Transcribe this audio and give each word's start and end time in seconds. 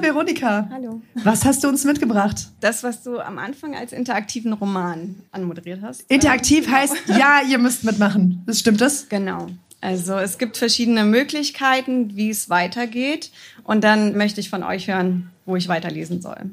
Hallo 0.00 0.14
Veronika. 0.14 0.68
Hallo. 0.70 1.02
Was 1.24 1.44
hast 1.44 1.64
du 1.64 1.68
uns 1.68 1.84
mitgebracht? 1.84 2.50
Das, 2.60 2.84
was 2.84 3.02
du 3.02 3.18
am 3.18 3.36
Anfang 3.36 3.74
als 3.74 3.92
interaktiven 3.92 4.52
Roman 4.52 5.16
anmoderiert 5.32 5.80
hast. 5.82 6.02
Interaktiv 6.08 6.70
heißt, 6.70 6.94
ja, 7.08 7.40
ihr 7.48 7.58
müsst 7.58 7.82
mitmachen. 7.82 8.44
Das 8.46 8.60
stimmt 8.60 8.80
das? 8.80 9.08
Genau. 9.08 9.48
Also 9.80 10.14
es 10.14 10.38
gibt 10.38 10.56
verschiedene 10.56 11.04
Möglichkeiten, 11.04 12.14
wie 12.14 12.30
es 12.30 12.48
weitergeht. 12.48 13.32
Und 13.64 13.82
dann 13.82 14.16
möchte 14.16 14.40
ich 14.40 14.50
von 14.50 14.62
euch 14.62 14.86
hören, 14.86 15.30
wo 15.46 15.56
ich 15.56 15.66
weiterlesen 15.66 16.22
soll. 16.22 16.50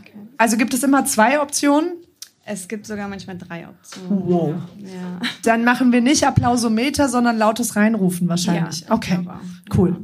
Okay. 0.00 0.14
Also 0.36 0.56
gibt 0.56 0.74
es 0.74 0.82
immer 0.82 1.04
zwei 1.04 1.40
Optionen? 1.40 1.92
Es 2.44 2.66
gibt 2.66 2.84
sogar 2.84 3.06
manchmal 3.06 3.38
drei 3.38 3.68
Optionen. 3.68 4.22
Wow. 4.26 4.54
Ja. 4.78 5.20
Dann 5.44 5.62
machen 5.62 5.92
wir 5.92 6.00
nicht 6.00 6.26
Applausometer, 6.26 7.08
sondern 7.08 7.38
lautes 7.38 7.76
Reinrufen 7.76 8.28
wahrscheinlich. 8.28 8.80
Ja, 8.80 8.92
okay, 8.92 9.20
cool. 9.76 9.96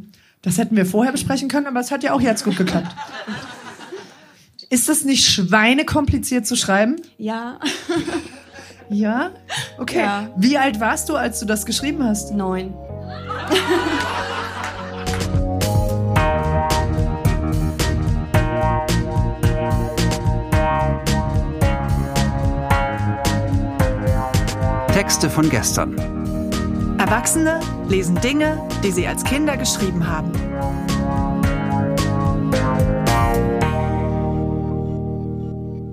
Das 0.45 0.59
hätten 0.59 0.77
wir 0.77 0.85
vorher 0.85 1.11
besprechen 1.11 1.49
können, 1.49 1.67
aber 1.67 1.81
es 1.81 1.91
hat 1.91 2.03
ja 2.03 2.13
auch 2.13 2.21
jetzt 2.21 2.45
gut 2.45 2.57
geklappt. 2.57 2.95
Ist 4.69 4.91
das 4.91 5.05
nicht 5.05 5.27
schweinekompliziert 5.27 6.47
zu 6.47 6.55
schreiben? 6.55 6.97
Ja. 7.17 7.59
ja? 8.91 9.31
Okay. 9.79 10.01
Ja. 10.01 10.29
Wie 10.37 10.59
alt 10.59 10.81
warst 10.81 11.09
du, 11.09 11.17
als 11.17 11.41
du 11.41 11.47
das 11.47 11.65
geschrieben 11.65 12.05
hast? 12.05 12.33
Neun. 12.33 12.75
Texte 24.93 25.31
von 25.31 25.49
gestern. 25.49 26.14
Erwachsene 27.05 27.61
lesen 27.87 28.19
Dinge, 28.23 28.67
die 28.83 28.91
sie 28.91 29.07
als 29.07 29.25
Kinder 29.25 29.59
geschrieben 29.59 30.09
haben. 30.09 30.33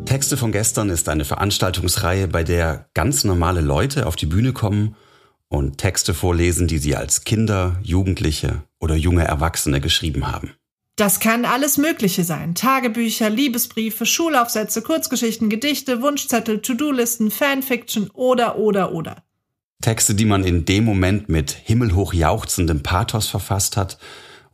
Texte 0.05 0.37
von 0.37 0.53
gestern 0.53 0.89
ist 0.89 1.09
eine 1.09 1.25
Veranstaltungsreihe, 1.25 2.29
bei 2.29 2.45
der 2.45 2.87
ganz 2.93 3.25
normale 3.25 3.59
Leute 3.59 4.07
auf 4.07 4.15
die 4.15 4.25
Bühne 4.25 4.53
kommen 4.53 4.95
und 5.49 5.77
Texte 5.77 6.13
vorlesen, 6.13 6.67
die 6.67 6.77
sie 6.77 6.95
als 6.95 7.25
Kinder, 7.25 7.77
Jugendliche 7.83 8.63
oder 8.79 8.95
junge 8.95 9.25
Erwachsene 9.25 9.81
geschrieben 9.81 10.31
haben. 10.31 10.53
Das 10.95 11.19
kann 11.19 11.43
alles 11.43 11.77
Mögliche 11.77 12.23
sein. 12.23 12.55
Tagebücher, 12.55 13.29
Liebesbriefe, 13.29 14.05
Schulaufsätze, 14.05 14.81
Kurzgeschichten, 14.81 15.49
Gedichte, 15.49 16.01
Wunschzettel, 16.01 16.61
To-Do-Listen, 16.61 17.31
Fanfiction 17.31 18.09
oder, 18.11 18.57
oder, 18.57 18.93
oder. 18.93 19.25
Texte, 19.81 20.15
die 20.15 20.25
man 20.25 20.43
in 20.43 20.65
dem 20.65 20.85
Moment 20.85 21.29
mit 21.29 21.51
himmelhoch 21.51 22.13
jauchzendem 22.13 22.83
Pathos 22.83 23.27
verfasst 23.27 23.77
hat 23.77 23.97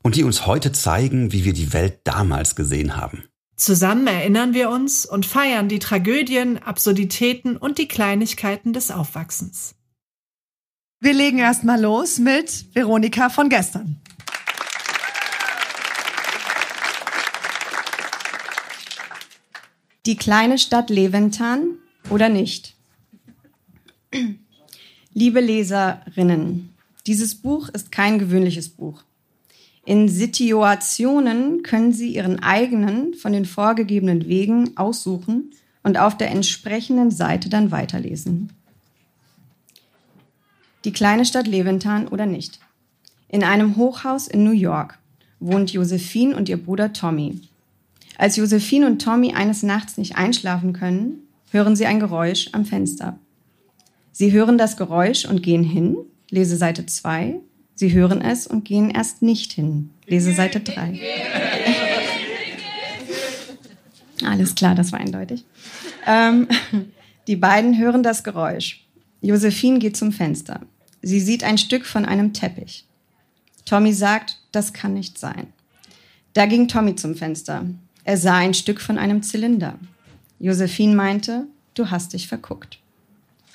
und 0.01 0.15
die 0.15 0.23
uns 0.23 0.45
heute 0.45 0.71
zeigen, 0.71 1.31
wie 1.31 1.45
wir 1.45 1.53
die 1.53 1.73
Welt 1.73 1.99
damals 2.05 2.55
gesehen 2.55 2.95
haben. 2.95 3.25
Zusammen 3.55 4.07
erinnern 4.07 4.53
wir 4.53 4.69
uns 4.69 5.05
und 5.05 5.25
feiern 5.25 5.67
die 5.67 5.79
Tragödien, 5.79 6.59
Absurditäten 6.59 7.57
und 7.57 7.77
die 7.77 7.87
Kleinigkeiten 7.87 8.71
des 8.71 8.91
Aufwachsens. 8.91 9.75
Wir 10.99 11.13
legen 11.13 11.39
erstmal 11.39 11.81
los 11.81 12.19
mit 12.19 12.73
Veronika 12.73 13.29
von 13.29 13.49
gestern. 13.49 13.99
Die 20.05 20.15
kleine 20.15 20.57
Stadt 20.57 20.89
Leventan 20.89 21.79
oder 22.09 22.29
nicht? 22.29 22.75
Liebe 25.19 25.39
Leserinnen, 25.39 26.75
dieses 27.07 27.33
Buch 27.33 27.69
ist 27.69 27.91
kein 27.91 28.19
gewöhnliches 28.19 28.69
Buch. 28.69 29.01
In 29.83 30.09
Situationen 30.09 31.63
können 31.63 31.91
Sie 31.91 32.13
Ihren 32.13 32.43
eigenen 32.43 33.15
von 33.15 33.33
den 33.33 33.45
vorgegebenen 33.45 34.27
Wegen 34.27 34.77
aussuchen 34.77 35.49
und 35.81 35.97
auf 35.97 36.17
der 36.17 36.29
entsprechenden 36.29 37.09
Seite 37.09 37.49
dann 37.49 37.71
weiterlesen. 37.71 38.53
Die 40.85 40.93
kleine 40.93 41.25
Stadt 41.25 41.47
Leventan 41.47 42.07
oder 42.07 42.27
nicht. 42.27 42.59
In 43.27 43.43
einem 43.43 43.75
Hochhaus 43.75 44.27
in 44.27 44.43
New 44.43 44.51
York 44.51 44.99
wohnt 45.39 45.73
Josephine 45.73 46.35
und 46.35 46.47
ihr 46.47 46.63
Bruder 46.63 46.93
Tommy. 46.93 47.41
Als 48.19 48.35
Josephine 48.35 48.85
und 48.85 49.01
Tommy 49.01 49.33
eines 49.33 49.63
Nachts 49.63 49.97
nicht 49.97 50.15
einschlafen 50.15 50.73
können, 50.73 51.23
hören 51.49 51.75
sie 51.75 51.87
ein 51.87 51.99
Geräusch 51.99 52.49
am 52.51 52.65
Fenster. 52.65 53.17
Sie 54.19 54.31
hören 54.31 54.57
das 54.57 54.77
Geräusch 54.77 55.25
und 55.25 55.43
gehen 55.43 55.63
hin, 55.63 55.95
lese 56.31 56.57
Seite 56.57 56.87
2. 56.87 57.35
Sie 57.75 57.93
hören 57.93 58.23
es 58.23 58.47
und 58.47 58.65
gehen 58.65 58.89
erst 58.89 59.21
nicht 59.21 59.51
hin, 59.51 59.91
lese 60.07 60.33
Seite 60.33 60.59
3. 60.59 60.99
Alles 64.25 64.55
klar, 64.55 64.73
das 64.73 64.91
war 64.91 64.99
eindeutig. 64.99 65.45
Ähm, 66.07 66.47
die 67.27 67.35
beiden 67.35 67.77
hören 67.77 68.01
das 68.01 68.23
Geräusch. 68.23 68.87
Josephine 69.21 69.77
geht 69.77 69.95
zum 69.95 70.11
Fenster. 70.11 70.61
Sie 71.03 71.19
sieht 71.19 71.43
ein 71.43 71.59
Stück 71.59 71.85
von 71.85 72.03
einem 72.03 72.33
Teppich. 72.33 72.87
Tommy 73.65 73.93
sagt, 73.93 74.39
das 74.51 74.73
kann 74.73 74.95
nicht 74.95 75.19
sein. 75.19 75.53
Da 76.33 76.47
ging 76.47 76.67
Tommy 76.67 76.95
zum 76.95 77.13
Fenster. 77.13 77.67
Er 78.03 78.17
sah 78.17 78.37
ein 78.37 78.55
Stück 78.55 78.81
von 78.81 78.97
einem 78.97 79.21
Zylinder. 79.21 79.77
Josephine 80.39 80.95
meinte, 80.95 81.45
du 81.75 81.91
hast 81.91 82.13
dich 82.13 82.27
verguckt. 82.27 82.79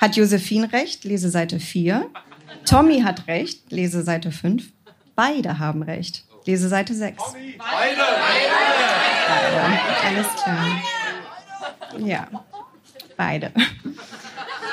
Hat 0.03 0.17
Josephine 0.17 0.73
recht? 0.73 1.05
Lese 1.05 1.31
Seite 1.31 1.61
4. 1.61 2.11
Tommy 2.65 3.03
hat 3.03 3.29
recht? 3.29 3.71
Lese 3.71 4.03
Seite 4.03 4.33
5. 4.33 4.65
Beide 5.15 5.61
haben 5.61 5.85
recht. 5.85 6.25
Lese 6.45 6.69
Seite 6.69 6.93
6. 6.93 7.23
Tommy. 7.23 7.55
Beide. 7.57 7.97
Beide. 7.97 8.51
Beide. 9.29 10.17
Alles 10.17 10.27
klar. 10.43 10.67
Ja, 12.05 12.27
beide. 13.17 13.53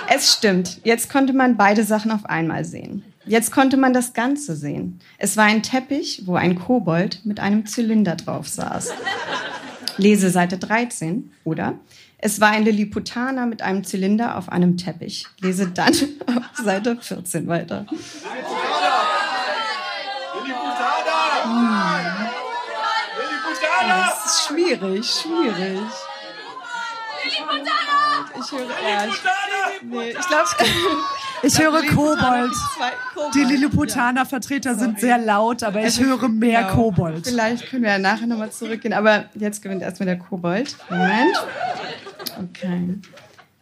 Es 0.10 0.34
stimmt. 0.34 0.80
Jetzt 0.84 1.12
konnte 1.12 1.34
man 1.34 1.58
beide 1.58 1.84
Sachen 1.84 2.10
auf 2.10 2.26
einmal 2.26 2.66
sehen. 2.66 3.04
Jetzt 3.28 3.52
konnte 3.52 3.78
man 3.78 3.94
das 3.94 4.14
Ganze 4.14 4.56
sehen. 4.56 5.00
Es 5.20 5.38
war 5.38 5.46
ein 5.46 5.62
Teppich, 5.62 6.24
wo 6.26 6.38
ein 6.38 6.58
Kobold 6.58 7.24
mit 7.24 7.40
einem 7.40 7.68
Zylinder 7.68 8.16
drauf 8.16 8.48
saß. 8.48 8.94
Lese 9.98 10.32
Seite 10.32 10.58
13, 10.58 11.32
oder? 11.44 11.76
Es 12.22 12.42
war 12.42 12.50
ein 12.50 12.66
Lilliputaner 12.66 13.46
mit 13.46 13.62
einem 13.62 13.86
Zylinder 13.86 14.38
auf 14.38 14.50
einem 14.50 14.76
Teppich. 14.76 15.26
Lese 15.40 15.68
dann 15.68 15.94
auf 16.28 16.58
Seite 16.64 16.98
14 17.00 17.48
weiter. 17.48 17.86
Lilliputaner! 20.36 21.44
Hm. 21.46 22.30
Das 23.88 24.26
ist 24.26 24.48
schwierig, 24.48 25.10
schwierig. 25.10 25.80
Ich 27.26 28.52
höre, 28.52 29.08
ich, 29.08 29.22
nee, 29.82 30.10
ich 30.12 30.28
glaube, 30.28 30.50
Ich 31.44 31.60
höre 31.60 31.82
Kobold. 31.86 32.52
Die 33.34 33.44
Lilliputaner-Vertreter 33.44 34.76
sind 34.76 35.00
sehr 35.00 35.18
laut, 35.18 35.64
aber 35.64 35.80
ich 35.80 35.86
also, 35.86 36.04
höre 36.04 36.30
mehr 36.30 36.64
genau. 36.64 36.76
Kobold. 36.76 37.28
Vielleicht 37.28 37.70
können 37.70 37.84
wir 37.84 37.92
ja 37.92 38.00
nachher 38.00 38.28
nochmal 38.28 38.52
zurückgehen, 38.52 38.94
aber 38.94 39.26
jetzt 39.36 39.62
gewinnt 39.62 39.82
erstmal 39.82 40.08
der 40.08 40.20
Kobold. 40.20 40.76
Moment. 40.90 41.36
Okay. 42.38 42.96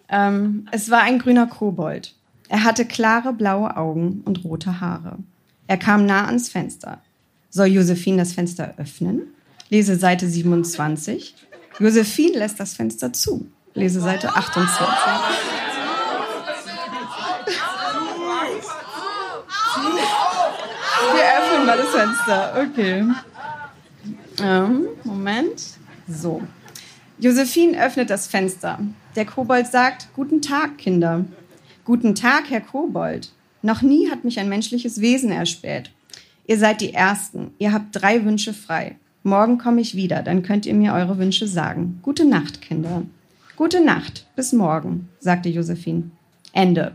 Ähm, 0.09 0.67
es 0.71 0.89
war 0.89 1.01
ein 1.01 1.19
grüner 1.19 1.47
Kobold. 1.47 2.13
Er 2.49 2.63
hatte 2.63 2.85
klare 2.85 3.33
blaue 3.33 3.75
Augen 3.75 4.21
und 4.25 4.44
rote 4.44 4.79
Haare. 4.79 5.17
Er 5.67 5.77
kam 5.77 6.05
nah 6.05 6.25
ans 6.25 6.49
Fenster. 6.49 7.01
Soll 7.49 7.67
Josephine 7.67 8.17
das 8.17 8.33
Fenster 8.33 8.73
öffnen? 8.77 9.23
Lese 9.69 9.97
Seite 9.97 10.27
27. 10.27 11.35
Josephine 11.79 12.39
lässt 12.39 12.59
das 12.59 12.73
Fenster 12.73 13.11
zu. 13.11 13.47
Lese 13.73 13.99
Seite 13.99 14.35
28. 14.35 14.88
Wir 21.13 21.23
öffnen 21.23 21.47
mal 21.67 21.77
das 21.77 21.89
Fenster. 21.89 22.67
Okay. 22.69 23.05
Ähm, 24.41 24.87
Moment. 25.03 25.61
So. 26.07 26.41
Josephine 27.19 27.83
öffnet 27.83 28.09
das 28.09 28.27
Fenster. 28.27 28.79
Der 29.15 29.25
Kobold 29.25 29.67
sagt, 29.67 30.07
Guten 30.15 30.41
Tag, 30.41 30.77
Kinder. 30.77 31.25
Guten 31.83 32.15
Tag, 32.15 32.49
Herr 32.49 32.61
Kobold. 32.61 33.31
Noch 33.61 33.81
nie 33.81 34.09
hat 34.09 34.23
mich 34.23 34.39
ein 34.39 34.49
menschliches 34.49 35.01
Wesen 35.01 35.31
erspäht. 35.31 35.91
Ihr 36.45 36.57
seid 36.57 36.79
die 36.79 36.93
Ersten. 36.93 37.51
Ihr 37.57 37.73
habt 37.73 37.87
drei 37.91 38.23
Wünsche 38.23 38.53
frei. 38.53 38.95
Morgen 39.23 39.57
komme 39.57 39.81
ich 39.81 39.95
wieder, 39.95 40.23
dann 40.23 40.43
könnt 40.43 40.65
ihr 40.65 40.73
mir 40.73 40.93
eure 40.93 41.17
Wünsche 41.17 41.47
sagen. 41.47 41.99
Gute 42.01 42.23
Nacht, 42.23 42.61
Kinder. 42.61 43.03
Gute 43.57 43.83
Nacht, 43.83 44.25
bis 44.37 44.53
morgen, 44.53 45.09
sagte 45.19 45.49
Josephine. 45.49 46.11
Ende. 46.53 46.93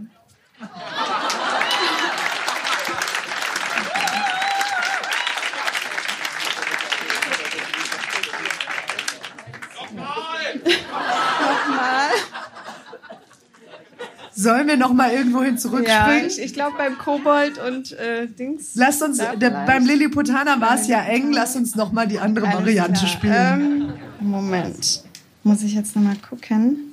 Sollen 14.43 14.67
wir 14.67 14.77
noch 14.77 14.93
mal 14.93 15.12
irgendwo 15.12 15.43
hin 15.43 15.56
zurückspringen? 15.56 16.21
Ja, 16.21 16.27
ich, 16.27 16.41
ich 16.41 16.53
glaube 16.53 16.77
beim 16.77 16.99
Kobold 16.99 17.59
und 17.59 17.93
äh, 17.93 18.27
Dings. 18.27 18.73
Lass 18.75 19.00
uns, 19.00 19.19
der, 19.19 19.50
beim 19.50 19.87
Lilliputaner 19.87 20.61
war 20.61 20.75
es 20.75 20.89
ja 20.89 21.00
eng. 21.03 21.33
Lass 21.33 21.55
uns 21.55 21.77
noch 21.77 21.93
mal 21.93 22.09
die 22.09 22.19
andere 22.19 22.47
Alles 22.49 22.59
Variante 22.59 23.00
klar. 23.00 23.09
spielen. 23.09 23.93
Ähm, 24.21 24.27
Moment, 24.27 25.05
muss 25.44 25.62
ich 25.62 25.75
jetzt 25.75 25.94
noch 25.94 26.03
mal 26.03 26.17
gucken. 26.17 26.93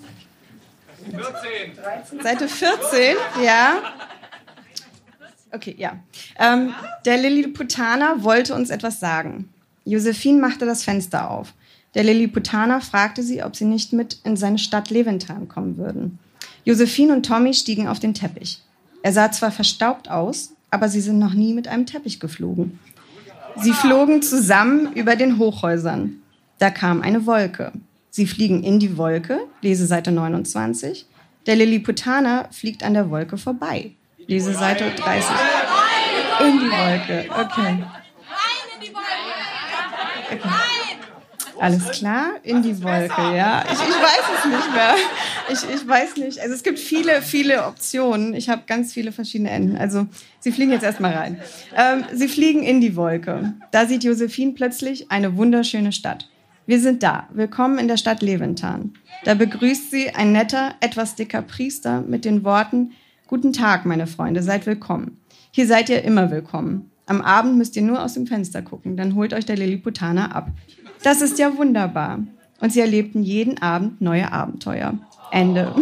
14. 1.10 2.22
Seite 2.22 2.48
14, 2.48 3.16
ja. 3.44 3.78
Okay, 5.52 5.74
ja. 5.78 5.94
Ähm, 6.38 6.74
der 7.06 7.18
Lilliputaner 7.18 8.24
wollte 8.24 8.54
uns 8.54 8.70
etwas 8.70 9.00
sagen. 9.00 9.50
Josephine 9.86 10.40
machte 10.40 10.68
das 10.68 10.84
Fenster 10.84 11.32
auf. 11.32 11.54
Der 11.96 12.04
Lilliputaner 12.04 12.82
fragte 12.82 13.24
sie, 13.24 13.42
ob 13.42 13.56
sie 13.56 13.66
nicht 13.66 13.92
mit 13.92 14.20
in 14.24 14.38
seine 14.38 14.60
Stadt 14.60 14.92
Leventan 14.92 15.48
kommen 15.48 15.78
würden. 15.78 16.20
Josephine 16.66 17.14
und 17.14 17.26
Tommy 17.26 17.54
stiegen 17.54 17.88
auf 17.88 18.00
den 18.00 18.14
Teppich. 18.14 18.60
Er 19.02 19.14
sah 19.14 19.32
zwar 19.32 19.52
verstaubt 19.52 20.10
aus, 20.10 20.54
aber 20.72 20.90
sie 20.90 21.02
sind 21.02 21.20
noch 21.20 21.34
nie 21.34 21.54
mit 21.54 21.68
einem 21.68 21.86
Teppich 21.86 22.20
geflogen. 22.20 22.80
Sie 23.58 23.74
flogen 23.74 24.22
zusammen 24.22 24.94
über 24.94 25.16
den 25.16 25.38
Hochhäusern. 25.38 26.22
Da 26.60 26.70
kam 26.70 27.02
eine 27.02 27.26
Wolke. 27.26 27.72
Sie 28.10 28.28
fliegen 28.28 28.64
in 28.64 28.80
die 28.80 28.98
Wolke, 28.98 29.40
lese 29.62 29.86
Seite 29.86 30.12
29. 30.12 31.06
Der 31.46 31.56
Lilliputaner 31.56 32.50
fliegt 32.52 32.84
an 32.84 32.94
der 32.94 33.10
Wolke 33.10 33.38
vorbei. 33.38 33.92
Lese 34.28 34.54
Seite 34.54 34.92
30. 34.96 35.30
In 36.42 36.60
die 36.60 36.70
Wolke, 36.70 37.26
okay. 37.32 37.84
okay. 40.32 40.44
Alles 41.60 41.92
klar, 41.92 42.32
in 42.44 42.62
die 42.62 42.82
Wolke, 42.82 43.36
ja. 43.36 43.64
Ich, 43.66 43.72
ich 43.72 43.80
weiß 43.80 44.26
es 44.38 44.46
nicht 44.46 44.74
mehr. 44.74 44.96
Ich, 45.52 45.64
ich 45.64 45.88
weiß 45.88 46.18
nicht. 46.18 46.40
Also 46.40 46.54
es 46.54 46.64
gibt 46.64 46.80
viele, 46.80 47.22
viele 47.22 47.66
Optionen. 47.66 48.34
Ich 48.34 48.50
habe 48.50 48.64
ganz 48.68 48.94
viele 48.94 49.12
verschiedene 49.12 49.50
Enden. 49.50 49.78
Also 49.78 50.06
Sie 50.40 50.52
fliegen 50.52 50.72
jetzt 50.72 50.84
erstmal 50.84 51.14
rein. 51.14 51.40
Ähm, 51.76 52.06
Sie 52.14 52.28
fliegen 52.28 52.64
in 52.64 52.82
die 52.82 52.96
Wolke. 52.96 53.54
Da 53.72 53.86
sieht 53.86 54.04
Josephine 54.04 54.54
plötzlich 54.54 55.12
eine 55.12 55.36
wunderschöne 55.38 55.92
Stadt. 55.92 56.30
Wir 56.66 56.80
sind 56.80 57.02
da. 57.02 57.28
Willkommen 57.34 57.80
in 57.80 57.88
der 57.88 57.98
Stadt 57.98 58.22
Leventan. 58.22 58.94
Da 59.26 59.34
begrüßt 59.34 59.90
sie 59.90 60.12
ein 60.12 60.32
netter, 60.32 60.76
etwas 60.82 61.16
dicker 61.16 61.42
Priester 61.42 62.02
mit 62.02 62.26
den 62.26 62.44
Worten, 62.44 62.92
Guten 63.30 63.54
Tag, 63.54 63.86
meine 63.86 64.08
Freunde, 64.08 64.42
seid 64.42 64.66
willkommen. 64.66 65.20
Hier 65.52 65.68
seid 65.68 65.90
ihr 65.90 66.04
immer 66.04 66.32
willkommen. 66.32 66.90
Am 67.06 67.22
Abend 67.22 67.58
müsst 67.58 67.76
ihr 67.76 67.84
nur 67.84 68.04
aus 68.04 68.16
dem 68.16 68.26
Fenster 68.26 68.64
gucken, 68.64 68.98
dann 68.98 69.14
holt 69.14 69.36
euch 69.36 69.46
der 69.46 69.56
Lilliputaner 69.56 70.36
ab. 70.36 70.50
Das 71.04 71.22
ist 71.22 71.38
ja 71.38 71.56
wunderbar. 71.56 72.24
Und 72.60 72.74
sie 72.74 72.80
erlebten 72.80 73.22
jeden 73.22 73.62
Abend 73.62 74.02
neue 74.02 74.32
Abenteuer. 74.32 74.98
Ende. 75.32 75.74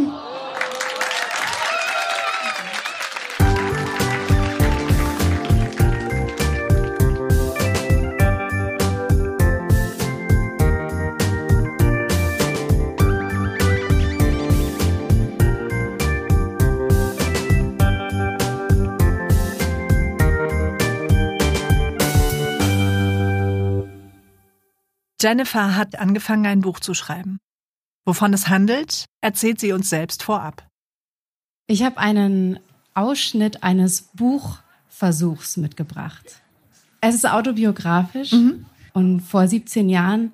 Jennifer 25.19 25.75
hat 25.75 25.97
angefangen, 25.97 26.45
ein 26.45 26.61
Buch 26.61 26.79
zu 26.79 26.93
schreiben. 26.93 27.39
Wovon 28.07 28.33
es 28.33 28.47
handelt, 28.47 29.07
erzählt 29.19 29.59
sie 29.59 29.73
uns 29.73 29.89
selbst 29.89 30.23
vorab. 30.23 30.65
Ich 31.67 31.83
habe 31.83 31.97
einen 31.97 32.57
Ausschnitt 32.93 33.63
eines 33.63 34.03
Buchversuchs 34.13 35.57
mitgebracht. 35.57 36.41
Es 37.01 37.15
ist 37.15 37.29
autobiografisch 37.29 38.31
mhm. 38.31 38.65
und 38.93 39.19
vor 39.19 39.45
17 39.45 39.89
Jahren 39.89 40.31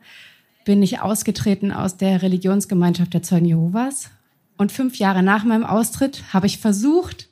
bin 0.65 0.83
ich 0.83 1.01
ausgetreten 1.01 1.71
aus 1.71 1.97
der 1.97 2.21
Religionsgemeinschaft 2.21 3.11
der 3.11 3.23
Zeugen 3.23 3.47
Jehovas. 3.47 4.11
Und 4.55 4.71
fünf 4.71 4.97
Jahre 4.97 5.23
nach 5.23 5.43
meinem 5.43 5.65
Austritt 5.65 6.31
habe 6.31 6.45
ich 6.45 6.59
versucht, 6.59 7.27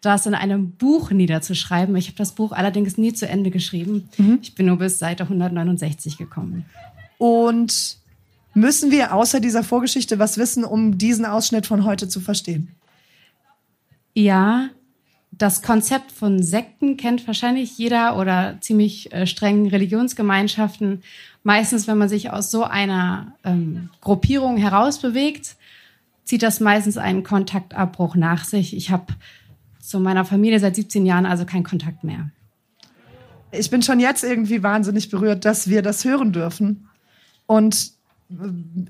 das 0.00 0.26
in 0.26 0.34
einem 0.34 0.72
Buch 0.72 1.12
niederzuschreiben. 1.12 1.94
Ich 1.94 2.08
habe 2.08 2.18
das 2.18 2.32
Buch 2.32 2.50
allerdings 2.50 2.98
nie 2.98 3.12
zu 3.12 3.28
Ende 3.28 3.52
geschrieben. 3.52 4.08
Mhm. 4.18 4.40
Ich 4.42 4.56
bin 4.56 4.66
nur 4.66 4.78
bis 4.78 4.98
Seite 4.98 5.22
169 5.22 6.18
gekommen. 6.18 6.64
Und 7.18 7.98
müssen 8.54 8.90
wir 8.90 9.14
außer 9.14 9.40
dieser 9.40 9.62
Vorgeschichte 9.62 10.18
was 10.18 10.38
wissen, 10.38 10.64
um 10.64 10.98
diesen 10.98 11.24
Ausschnitt 11.24 11.66
von 11.66 11.84
heute 11.84 12.08
zu 12.08 12.20
verstehen? 12.20 12.74
Ja, 14.14 14.70
das 15.30 15.62
Konzept 15.62 16.10
von 16.10 16.42
Sekten 16.42 16.96
kennt 16.96 17.26
wahrscheinlich 17.26 17.78
jeder 17.78 18.18
oder 18.18 18.56
ziemlich 18.60 19.12
äh, 19.12 19.26
strengen 19.26 19.68
Religionsgemeinschaften. 19.68 21.02
Meistens, 21.44 21.86
wenn 21.86 21.98
man 21.98 22.08
sich 22.08 22.30
aus 22.30 22.50
so 22.50 22.64
einer 22.64 23.34
ähm, 23.44 23.90
Gruppierung 24.00 24.56
herausbewegt, 24.56 25.56
zieht 26.24 26.42
das 26.42 26.60
meistens 26.60 26.96
einen 26.98 27.22
Kontaktabbruch 27.22 28.16
nach 28.16 28.44
sich. 28.44 28.76
Ich 28.76 28.90
habe 28.90 29.14
zu 29.80 30.00
meiner 30.00 30.24
Familie 30.24 30.60
seit 30.60 30.76
17 30.76 31.06
Jahren 31.06 31.24
also 31.24 31.46
keinen 31.46 31.64
Kontakt 31.64 32.04
mehr. 32.04 32.30
Ich 33.52 33.70
bin 33.70 33.82
schon 33.82 34.00
jetzt 34.00 34.24
irgendwie 34.24 34.62
wahnsinnig 34.62 35.08
berührt, 35.08 35.44
dass 35.44 35.68
wir 35.68 35.80
das 35.80 36.04
hören 36.04 36.32
dürfen. 36.32 36.88
Und 37.46 37.92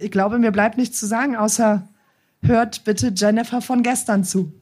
ich 0.01 0.11
glaube, 0.11 0.39
mir 0.39 0.51
bleibt 0.51 0.79
nichts 0.79 0.99
zu 0.99 1.07
sagen, 1.07 1.37
außer 1.37 1.89
hört 2.43 2.85
bitte 2.85 3.13
Jennifer 3.15 3.61
von 3.61 3.83
gestern 3.83 4.25
zu. 4.25 4.53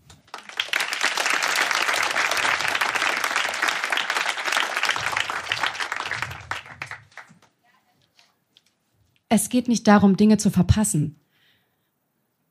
Es 9.29 9.49
geht 9.49 9.69
nicht 9.69 9.87
darum, 9.87 10.17
Dinge 10.17 10.39
zu 10.39 10.51
verpassen. 10.51 11.21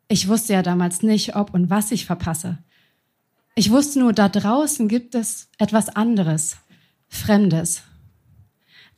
Ich 0.08 0.28
wusste 0.28 0.54
ja 0.54 0.62
damals 0.62 1.02
nicht, 1.02 1.36
ob 1.36 1.54
und 1.54 1.70
was 1.70 1.92
ich 1.92 2.06
verpasse. 2.06 2.60
Ich 3.56 3.72
wusste 3.72 4.00
nur, 4.00 4.14
da 4.14 4.30
draußen 4.30 4.88
gibt 4.88 5.16
es 5.16 5.50
etwas 5.58 5.90
anderes, 5.90 6.58
Fremdes. 7.08 7.84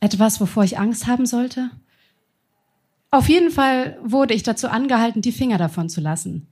Etwas, 0.00 0.40
wovor 0.40 0.64
ich 0.64 0.78
Angst 0.78 1.06
haben 1.06 1.26
sollte? 1.26 1.70
Auf 3.10 3.28
jeden 3.28 3.50
Fall 3.50 3.98
wurde 4.02 4.34
ich 4.34 4.42
dazu 4.42 4.68
angehalten, 4.68 5.22
die 5.22 5.32
Finger 5.32 5.56
davon 5.58 5.88
zu 5.88 6.00
lassen. 6.00 6.48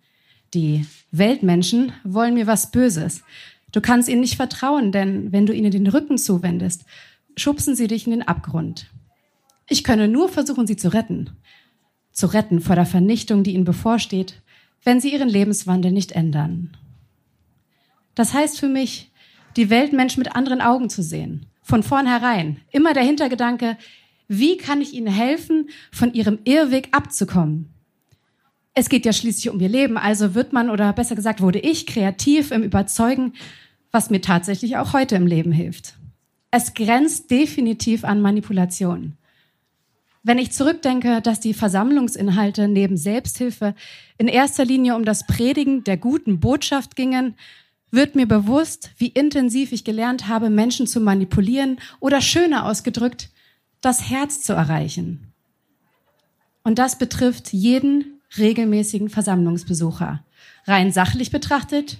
Die 0.54 0.86
Weltmenschen 1.10 1.92
wollen 2.02 2.34
mir 2.34 2.46
was 2.46 2.70
Böses. 2.70 3.22
Du 3.72 3.80
kannst 3.80 4.08
ihnen 4.08 4.22
nicht 4.22 4.36
vertrauen, 4.36 4.90
denn 4.90 5.32
wenn 5.32 5.44
du 5.44 5.52
ihnen 5.52 5.70
den 5.70 5.86
Rücken 5.86 6.16
zuwendest, 6.16 6.84
schubsen 7.36 7.74
sie 7.74 7.88
dich 7.88 8.06
in 8.06 8.12
den 8.12 8.22
Abgrund. 8.22 8.90
Ich 9.68 9.84
könne 9.84 10.08
nur 10.08 10.28
versuchen, 10.28 10.66
sie 10.66 10.76
zu 10.76 10.92
retten. 10.92 11.30
Zu 12.12 12.28
retten 12.28 12.60
vor 12.60 12.76
der 12.76 12.86
Vernichtung, 12.86 13.42
die 13.42 13.52
ihnen 13.52 13.64
bevorsteht, 13.64 14.40
wenn 14.82 15.00
sie 15.00 15.12
ihren 15.12 15.28
Lebenswandel 15.28 15.92
nicht 15.92 16.12
ändern. 16.12 16.76
Das 18.14 18.32
heißt 18.32 18.58
für 18.58 18.68
mich, 18.68 19.10
die 19.56 19.68
Weltmenschen 19.68 20.22
mit 20.22 20.34
anderen 20.34 20.62
Augen 20.62 20.88
zu 20.88 21.02
sehen. 21.02 21.46
Von 21.62 21.82
vornherein. 21.82 22.60
Immer 22.70 22.94
der 22.94 23.02
Hintergedanke, 23.02 23.76
wie 24.28 24.56
kann 24.56 24.80
ich 24.80 24.92
ihnen 24.92 25.12
helfen, 25.12 25.68
von 25.92 26.12
ihrem 26.12 26.38
Irrweg 26.44 26.88
abzukommen? 26.92 27.70
Es 28.74 28.88
geht 28.88 29.06
ja 29.06 29.12
schließlich 29.12 29.48
um 29.48 29.60
ihr 29.60 29.68
Leben, 29.68 29.96
also 29.96 30.34
wird 30.34 30.52
man, 30.52 30.68
oder 30.68 30.92
besser 30.92 31.16
gesagt, 31.16 31.40
wurde 31.40 31.58
ich 31.58 31.86
kreativ 31.86 32.50
im 32.50 32.62
Überzeugen, 32.62 33.32
was 33.90 34.10
mir 34.10 34.20
tatsächlich 34.20 34.76
auch 34.76 34.92
heute 34.92 35.16
im 35.16 35.26
Leben 35.26 35.52
hilft. 35.52 35.94
Es 36.50 36.74
grenzt 36.74 37.30
definitiv 37.30 38.04
an 38.04 38.20
Manipulation. 38.20 39.16
Wenn 40.22 40.38
ich 40.38 40.52
zurückdenke, 40.52 41.22
dass 41.22 41.38
die 41.38 41.54
Versammlungsinhalte 41.54 42.66
neben 42.66 42.96
Selbsthilfe 42.96 43.74
in 44.18 44.26
erster 44.26 44.64
Linie 44.64 44.96
um 44.96 45.04
das 45.04 45.26
Predigen 45.26 45.84
der 45.84 45.96
guten 45.96 46.40
Botschaft 46.40 46.96
gingen, 46.96 47.36
wird 47.92 48.16
mir 48.16 48.26
bewusst, 48.26 48.90
wie 48.98 49.08
intensiv 49.08 49.72
ich 49.72 49.84
gelernt 49.84 50.28
habe, 50.28 50.50
Menschen 50.50 50.86
zu 50.86 51.00
manipulieren 51.00 51.78
oder 52.00 52.20
schöner 52.20 52.66
ausgedrückt, 52.66 53.30
das 53.80 54.10
Herz 54.10 54.42
zu 54.42 54.52
erreichen. 54.52 55.32
Und 56.62 56.78
das 56.78 56.98
betrifft 56.98 57.52
jeden 57.52 58.20
regelmäßigen 58.36 59.08
Versammlungsbesucher. 59.08 60.24
Rein 60.66 60.90
sachlich 60.92 61.30
betrachtet 61.30 61.98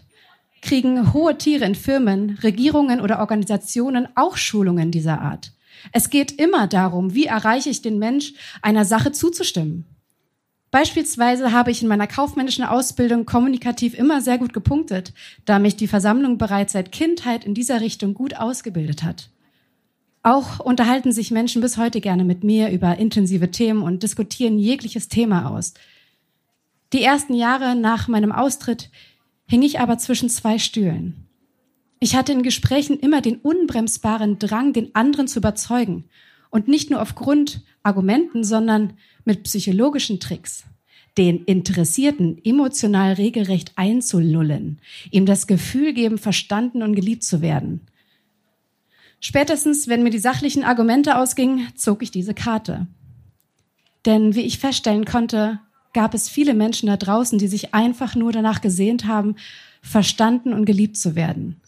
kriegen 0.62 1.12
hohe 1.12 1.38
Tiere 1.38 1.64
in 1.64 1.74
Firmen, 1.74 2.38
Regierungen 2.42 3.00
oder 3.00 3.20
Organisationen 3.20 4.08
auch 4.16 4.36
Schulungen 4.36 4.90
dieser 4.90 5.20
Art. 5.20 5.52
Es 5.92 6.10
geht 6.10 6.32
immer 6.32 6.66
darum, 6.66 7.14
wie 7.14 7.26
erreiche 7.26 7.70
ich 7.70 7.82
den 7.82 7.98
Mensch, 7.98 8.32
einer 8.62 8.84
Sache 8.84 9.12
zuzustimmen. 9.12 9.84
Beispielsweise 10.70 11.52
habe 11.52 11.70
ich 11.70 11.82
in 11.82 11.88
meiner 11.88 12.06
kaufmännischen 12.06 12.64
Ausbildung 12.64 13.24
kommunikativ 13.24 13.94
immer 13.94 14.20
sehr 14.20 14.38
gut 14.38 14.52
gepunktet, 14.52 15.12
da 15.44 15.58
mich 15.58 15.76
die 15.76 15.86
Versammlung 15.86 16.38
bereits 16.38 16.72
seit 16.72 16.90
Kindheit 16.90 17.44
in 17.44 17.54
dieser 17.54 17.80
Richtung 17.80 18.14
gut 18.14 18.36
ausgebildet 18.36 19.02
hat. 19.02 19.30
Auch 20.26 20.58
unterhalten 20.58 21.12
sich 21.12 21.30
Menschen 21.30 21.62
bis 21.62 21.76
heute 21.76 22.00
gerne 22.00 22.24
mit 22.24 22.42
mir 22.42 22.70
über 22.70 22.98
intensive 22.98 23.52
Themen 23.52 23.82
und 23.82 24.02
diskutieren 24.02 24.58
jegliches 24.58 25.06
Thema 25.06 25.52
aus. 25.52 25.72
Die 26.92 27.04
ersten 27.04 27.32
Jahre 27.32 27.76
nach 27.76 28.08
meinem 28.08 28.32
Austritt 28.32 28.90
hing 29.46 29.62
ich 29.62 29.78
aber 29.78 29.98
zwischen 29.98 30.28
zwei 30.28 30.58
Stühlen. 30.58 31.28
Ich 32.00 32.16
hatte 32.16 32.32
in 32.32 32.42
Gesprächen 32.42 32.98
immer 32.98 33.20
den 33.20 33.36
unbremsbaren 33.36 34.40
Drang, 34.40 34.72
den 34.72 34.92
anderen 34.96 35.28
zu 35.28 35.38
überzeugen. 35.38 36.06
Und 36.50 36.66
nicht 36.66 36.90
nur 36.90 37.00
aufgrund 37.00 37.62
Argumenten, 37.84 38.42
sondern 38.42 38.94
mit 39.24 39.44
psychologischen 39.44 40.18
Tricks. 40.18 40.64
Den 41.16 41.44
Interessierten 41.44 42.44
emotional 42.44 43.12
regelrecht 43.12 43.74
einzulullen, 43.76 44.80
ihm 45.12 45.24
das 45.24 45.46
Gefühl 45.46 45.92
geben, 45.92 46.18
verstanden 46.18 46.82
und 46.82 46.96
geliebt 46.96 47.22
zu 47.22 47.42
werden. 47.42 47.82
Spätestens, 49.28 49.88
wenn 49.88 50.04
mir 50.04 50.10
die 50.10 50.20
sachlichen 50.20 50.62
Argumente 50.62 51.18
ausgingen, 51.18 51.66
zog 51.74 52.00
ich 52.00 52.12
diese 52.12 52.32
Karte. 52.32 52.86
Denn 54.04 54.36
wie 54.36 54.42
ich 54.42 54.60
feststellen 54.60 55.04
konnte, 55.04 55.58
gab 55.92 56.14
es 56.14 56.28
viele 56.28 56.54
Menschen 56.54 56.86
da 56.86 56.96
draußen, 56.96 57.36
die 57.36 57.48
sich 57.48 57.74
einfach 57.74 58.14
nur 58.14 58.30
danach 58.30 58.60
gesehnt 58.60 59.04
haben, 59.08 59.34
verstanden 59.82 60.52
und 60.52 60.64
geliebt 60.64 60.96
zu 60.96 61.16
werden. 61.16 61.60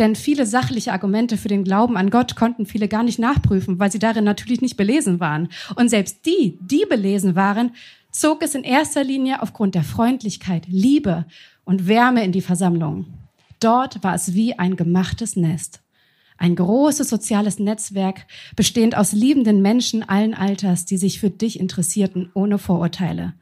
Denn 0.00 0.16
viele 0.16 0.44
sachliche 0.44 0.92
Argumente 0.92 1.36
für 1.36 1.46
den 1.46 1.62
Glauben 1.62 1.96
an 1.96 2.10
Gott 2.10 2.34
konnten 2.34 2.66
viele 2.66 2.88
gar 2.88 3.04
nicht 3.04 3.20
nachprüfen, 3.20 3.78
weil 3.78 3.92
sie 3.92 4.00
darin 4.00 4.24
natürlich 4.24 4.60
nicht 4.60 4.76
belesen 4.76 5.20
waren. 5.20 5.50
Und 5.76 5.88
selbst 5.88 6.26
die, 6.26 6.58
die 6.60 6.84
belesen 6.84 7.36
waren, 7.36 7.76
zog 8.10 8.42
es 8.42 8.56
in 8.56 8.64
erster 8.64 9.04
Linie 9.04 9.40
aufgrund 9.40 9.76
der 9.76 9.84
Freundlichkeit, 9.84 10.66
Liebe 10.66 11.26
und 11.62 11.86
Wärme 11.86 12.24
in 12.24 12.32
die 12.32 12.40
Versammlung. 12.40 13.06
Dort 13.60 14.02
war 14.02 14.16
es 14.16 14.34
wie 14.34 14.58
ein 14.58 14.74
gemachtes 14.74 15.36
Nest. 15.36 15.80
Ein 16.40 16.56
großes 16.56 17.10
soziales 17.10 17.58
Netzwerk, 17.58 18.26
bestehend 18.56 18.96
aus 18.96 19.12
liebenden 19.12 19.60
Menschen 19.60 20.02
allen 20.08 20.32
Alters, 20.32 20.86
die 20.86 20.96
sich 20.96 21.20
für 21.20 21.28
dich 21.28 21.60
interessierten, 21.60 22.30
ohne 22.32 22.56
Vorurteile. 22.56 23.34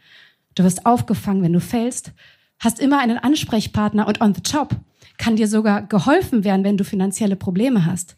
Du 0.57 0.65
wirst 0.65 0.85
aufgefangen, 0.85 1.45
wenn 1.45 1.53
du 1.53 1.61
fällst, 1.61 2.11
hast 2.59 2.81
immer 2.81 2.99
einen 2.99 3.17
Ansprechpartner 3.17 4.09
und 4.09 4.21
on 4.21 4.35
the 4.35 4.41
job 4.45 4.75
kann 5.17 5.37
dir 5.37 5.47
sogar 5.47 5.83
geholfen 5.83 6.43
werden, 6.43 6.65
wenn 6.65 6.77
du 6.77 6.83
finanzielle 6.83 7.37
Probleme 7.37 7.87
hast. 7.87 8.17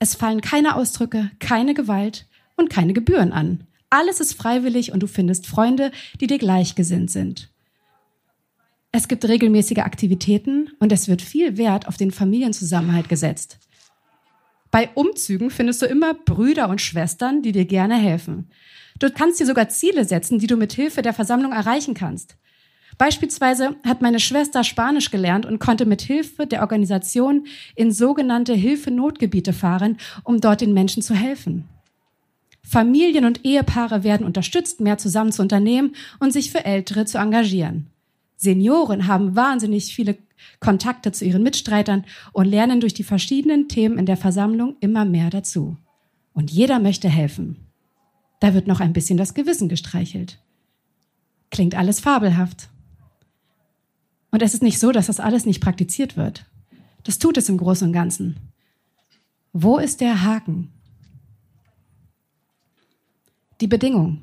Es 0.00 0.16
fallen 0.16 0.40
keine 0.40 0.74
Ausdrücke, 0.74 1.30
keine 1.38 1.72
Gewalt 1.72 2.26
und 2.56 2.70
keine 2.70 2.94
Gebühren 2.94 3.32
an. 3.32 3.62
Alles 3.90 4.18
ist 4.18 4.34
freiwillig 4.34 4.90
und 4.90 5.04
du 5.04 5.06
findest 5.06 5.46
Freunde, 5.46 5.92
die 6.20 6.26
dir 6.26 6.38
gleichgesinnt 6.38 7.12
sind. 7.12 7.48
Es 8.90 9.06
gibt 9.06 9.24
regelmäßige 9.24 9.78
Aktivitäten 9.78 10.70
und 10.80 10.90
es 10.90 11.06
wird 11.06 11.22
viel 11.22 11.56
Wert 11.58 11.86
auf 11.86 11.96
den 11.96 12.10
Familienzusammenhalt 12.10 13.08
gesetzt. 13.08 13.60
Bei 14.70 14.90
Umzügen 14.94 15.50
findest 15.50 15.82
du 15.82 15.86
immer 15.86 16.14
Brüder 16.14 16.68
und 16.68 16.80
Schwestern, 16.80 17.42
die 17.42 17.52
dir 17.52 17.64
gerne 17.64 17.96
helfen. 17.96 18.50
Du 18.98 19.10
kannst 19.10 19.40
dir 19.40 19.46
sogar 19.46 19.68
Ziele 19.68 20.04
setzen, 20.04 20.38
die 20.38 20.46
du 20.46 20.56
mit 20.56 20.72
Hilfe 20.72 21.02
der 21.02 21.14
Versammlung 21.14 21.52
erreichen 21.52 21.94
kannst. 21.94 22.36
Beispielsweise 22.98 23.76
hat 23.84 24.02
meine 24.02 24.18
Schwester 24.18 24.64
Spanisch 24.64 25.10
gelernt 25.10 25.46
und 25.46 25.60
konnte 25.60 25.86
mit 25.86 26.02
Hilfe 26.02 26.46
der 26.46 26.62
Organisation 26.62 27.46
in 27.76 27.92
sogenannte 27.92 28.54
Hilfe-Notgebiete 28.54 29.52
fahren, 29.52 29.98
um 30.24 30.40
dort 30.40 30.60
den 30.60 30.74
Menschen 30.74 31.02
zu 31.02 31.14
helfen. 31.14 31.68
Familien 32.68 33.24
und 33.24 33.44
Ehepaare 33.46 34.02
werden 34.02 34.26
unterstützt, 34.26 34.80
mehr 34.80 34.98
zusammen 34.98 35.32
zu 35.32 35.42
unternehmen 35.42 35.94
und 36.18 36.32
sich 36.32 36.50
für 36.50 36.64
Ältere 36.64 37.06
zu 37.06 37.18
engagieren. 37.18 37.86
Senioren 38.36 39.06
haben 39.06 39.36
wahnsinnig 39.36 39.94
viele 39.94 40.18
Kontakte 40.60 41.12
zu 41.12 41.24
ihren 41.24 41.42
Mitstreitern 41.42 42.04
und 42.32 42.46
lernen 42.46 42.80
durch 42.80 42.94
die 42.94 43.04
verschiedenen 43.04 43.68
Themen 43.68 43.98
in 43.98 44.06
der 44.06 44.16
Versammlung 44.16 44.76
immer 44.80 45.04
mehr 45.04 45.30
dazu. 45.30 45.76
Und 46.32 46.50
jeder 46.50 46.78
möchte 46.78 47.08
helfen. 47.08 47.56
Da 48.40 48.54
wird 48.54 48.66
noch 48.66 48.80
ein 48.80 48.92
bisschen 48.92 49.18
das 49.18 49.34
Gewissen 49.34 49.68
gestreichelt. 49.68 50.38
Klingt 51.50 51.74
alles 51.74 52.00
fabelhaft. 52.00 52.68
Und 54.30 54.42
es 54.42 54.54
ist 54.54 54.62
nicht 54.62 54.78
so, 54.78 54.92
dass 54.92 55.06
das 55.06 55.20
alles 55.20 55.46
nicht 55.46 55.60
praktiziert 55.60 56.16
wird. 56.16 56.44
Das 57.02 57.18
tut 57.18 57.36
es 57.38 57.48
im 57.48 57.56
Großen 57.56 57.86
und 57.86 57.92
Ganzen. 57.92 58.36
Wo 59.52 59.78
ist 59.78 60.00
der 60.00 60.22
Haken? 60.22 60.70
Die 63.60 63.66
Bedingung. 63.66 64.22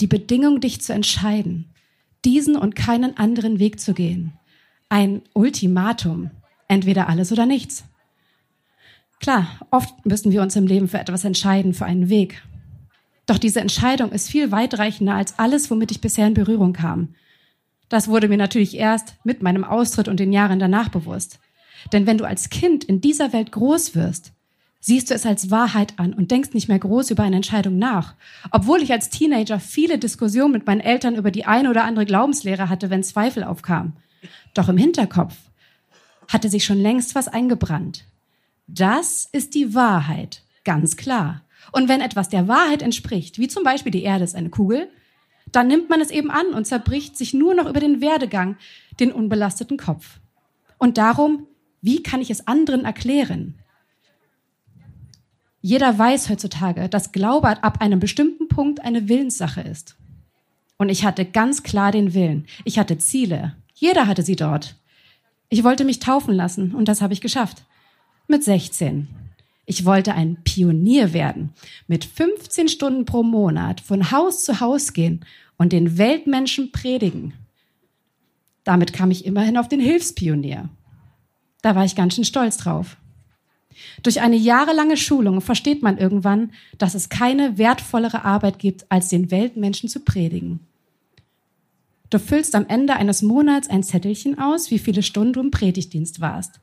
Die 0.00 0.06
Bedingung, 0.06 0.60
dich 0.60 0.80
zu 0.80 0.92
entscheiden, 0.92 1.70
diesen 2.24 2.56
und 2.56 2.74
keinen 2.74 3.16
anderen 3.16 3.58
Weg 3.58 3.78
zu 3.78 3.94
gehen. 3.94 4.32
Ein 4.88 5.22
Ultimatum. 5.32 6.30
Entweder 6.68 7.08
alles 7.08 7.32
oder 7.32 7.46
nichts. 7.46 7.84
Klar, 9.20 9.46
oft 9.70 10.06
müssen 10.06 10.30
wir 10.30 10.42
uns 10.42 10.56
im 10.56 10.66
Leben 10.66 10.88
für 10.88 10.98
etwas 10.98 11.24
entscheiden, 11.24 11.74
für 11.74 11.86
einen 11.86 12.08
Weg. 12.08 12.42
Doch 13.26 13.38
diese 13.38 13.60
Entscheidung 13.60 14.12
ist 14.12 14.30
viel 14.30 14.52
weitreichender 14.52 15.14
als 15.14 15.38
alles, 15.38 15.70
womit 15.70 15.90
ich 15.90 16.00
bisher 16.00 16.26
in 16.26 16.34
Berührung 16.34 16.72
kam. 16.72 17.14
Das 17.88 18.08
wurde 18.08 18.28
mir 18.28 18.36
natürlich 18.36 18.76
erst 18.76 19.16
mit 19.24 19.42
meinem 19.42 19.64
Austritt 19.64 20.08
und 20.08 20.20
den 20.20 20.32
Jahren 20.32 20.58
danach 20.58 20.88
bewusst. 20.88 21.40
Denn 21.92 22.06
wenn 22.06 22.18
du 22.18 22.24
als 22.24 22.50
Kind 22.50 22.84
in 22.84 23.00
dieser 23.00 23.32
Welt 23.32 23.52
groß 23.52 23.94
wirst, 23.94 24.32
siehst 24.80 25.10
du 25.10 25.14
es 25.14 25.26
als 25.26 25.50
Wahrheit 25.50 25.94
an 25.96 26.12
und 26.12 26.30
denkst 26.30 26.52
nicht 26.52 26.68
mehr 26.68 26.78
groß 26.78 27.10
über 27.10 27.24
eine 27.24 27.36
Entscheidung 27.36 27.78
nach. 27.78 28.14
Obwohl 28.52 28.82
ich 28.82 28.92
als 28.92 29.10
Teenager 29.10 29.58
viele 29.58 29.98
Diskussionen 29.98 30.52
mit 30.52 30.66
meinen 30.66 30.80
Eltern 30.80 31.16
über 31.16 31.32
die 31.32 31.44
eine 31.44 31.70
oder 31.70 31.84
andere 31.84 32.06
Glaubenslehre 32.06 32.68
hatte, 32.68 32.90
wenn 32.90 33.02
Zweifel 33.02 33.42
aufkamen. 33.42 33.94
Doch 34.54 34.68
im 34.68 34.76
Hinterkopf 34.76 35.34
hatte 36.28 36.48
sich 36.48 36.64
schon 36.64 36.80
längst 36.80 37.14
was 37.14 37.28
eingebrannt. 37.28 38.04
Das 38.66 39.28
ist 39.30 39.54
die 39.54 39.74
Wahrheit, 39.74 40.42
ganz 40.64 40.96
klar. 40.96 41.42
Und 41.72 41.88
wenn 41.88 42.00
etwas 42.00 42.28
der 42.28 42.48
Wahrheit 42.48 42.82
entspricht, 42.82 43.38
wie 43.38 43.48
zum 43.48 43.64
Beispiel 43.64 43.92
die 43.92 44.02
Erde 44.02 44.24
ist 44.24 44.34
eine 44.34 44.50
Kugel, 44.50 44.88
dann 45.52 45.68
nimmt 45.68 45.88
man 45.88 46.00
es 46.00 46.10
eben 46.10 46.30
an 46.30 46.48
und 46.48 46.66
zerbricht 46.66 47.16
sich 47.16 47.32
nur 47.32 47.54
noch 47.54 47.68
über 47.68 47.80
den 47.80 48.00
Werdegang, 48.00 48.56
den 48.98 49.12
unbelasteten 49.12 49.76
Kopf. 49.76 50.20
Und 50.78 50.98
darum, 50.98 51.46
wie 51.80 52.02
kann 52.02 52.20
ich 52.20 52.30
es 52.30 52.46
anderen 52.46 52.84
erklären? 52.84 53.54
Jeder 55.60 55.98
weiß 55.98 56.28
heutzutage, 56.28 56.88
dass 56.88 57.12
Glaube 57.12 57.62
ab 57.62 57.80
einem 57.80 57.98
bestimmten 57.98 58.48
Punkt 58.48 58.80
eine 58.80 59.08
Willenssache 59.08 59.60
ist. 59.60 59.96
Und 60.78 60.90
ich 60.90 61.04
hatte 61.04 61.24
ganz 61.24 61.62
klar 61.62 61.92
den 61.92 62.14
Willen. 62.14 62.46
Ich 62.64 62.78
hatte 62.78 62.98
Ziele. 62.98 63.56
Jeder 63.76 64.06
hatte 64.06 64.22
sie 64.22 64.36
dort. 64.36 64.74
Ich 65.50 65.62
wollte 65.62 65.84
mich 65.84 66.00
taufen 66.00 66.34
lassen 66.34 66.74
und 66.74 66.88
das 66.88 67.02
habe 67.02 67.12
ich 67.12 67.20
geschafft. 67.20 67.64
Mit 68.26 68.42
16. 68.42 69.06
Ich 69.66 69.84
wollte 69.84 70.14
ein 70.14 70.42
Pionier 70.44 71.12
werden, 71.12 71.50
mit 71.86 72.04
15 72.04 72.68
Stunden 72.68 73.04
pro 73.04 73.22
Monat 73.22 73.80
von 73.80 74.10
Haus 74.10 74.44
zu 74.44 74.60
Haus 74.60 74.92
gehen 74.92 75.24
und 75.58 75.72
den 75.72 75.98
Weltmenschen 75.98 76.72
predigen. 76.72 77.34
Damit 78.64 78.92
kam 78.92 79.10
ich 79.10 79.26
immerhin 79.26 79.58
auf 79.58 79.68
den 79.68 79.80
Hilfspionier. 79.80 80.68
Da 81.62 81.74
war 81.74 81.84
ich 81.84 81.94
ganz 81.94 82.14
schön 82.14 82.24
stolz 82.24 82.56
drauf. 82.56 82.96
Durch 84.02 84.22
eine 84.22 84.36
jahrelange 84.36 84.96
Schulung 84.96 85.42
versteht 85.42 85.82
man 85.82 85.98
irgendwann, 85.98 86.52
dass 86.78 86.94
es 86.94 87.10
keine 87.10 87.58
wertvollere 87.58 88.24
Arbeit 88.24 88.58
gibt, 88.58 88.90
als 88.90 89.08
den 89.08 89.30
Weltmenschen 89.30 89.88
zu 89.88 90.00
predigen. 90.00 90.60
Du 92.10 92.18
füllst 92.18 92.54
am 92.54 92.66
Ende 92.66 92.94
eines 92.94 93.22
Monats 93.22 93.68
ein 93.68 93.82
Zettelchen 93.82 94.38
aus, 94.38 94.70
wie 94.70 94.78
viele 94.78 95.02
Stunden 95.02 95.32
du 95.32 95.40
im 95.40 95.50
Predigtdienst 95.50 96.20
warst. 96.20 96.60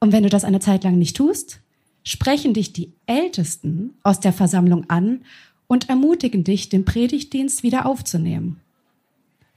Und 0.00 0.12
wenn 0.12 0.22
du 0.22 0.28
das 0.28 0.44
eine 0.44 0.60
Zeit 0.60 0.84
lang 0.84 0.98
nicht 0.98 1.16
tust, 1.16 1.60
sprechen 2.04 2.54
dich 2.54 2.72
die 2.72 2.92
Ältesten 3.06 3.94
aus 4.02 4.20
der 4.20 4.32
Versammlung 4.32 4.90
an 4.90 5.22
und 5.68 5.88
ermutigen 5.88 6.44
dich, 6.44 6.68
den 6.68 6.84
Predigtdienst 6.84 7.62
wieder 7.62 7.86
aufzunehmen. 7.86 8.60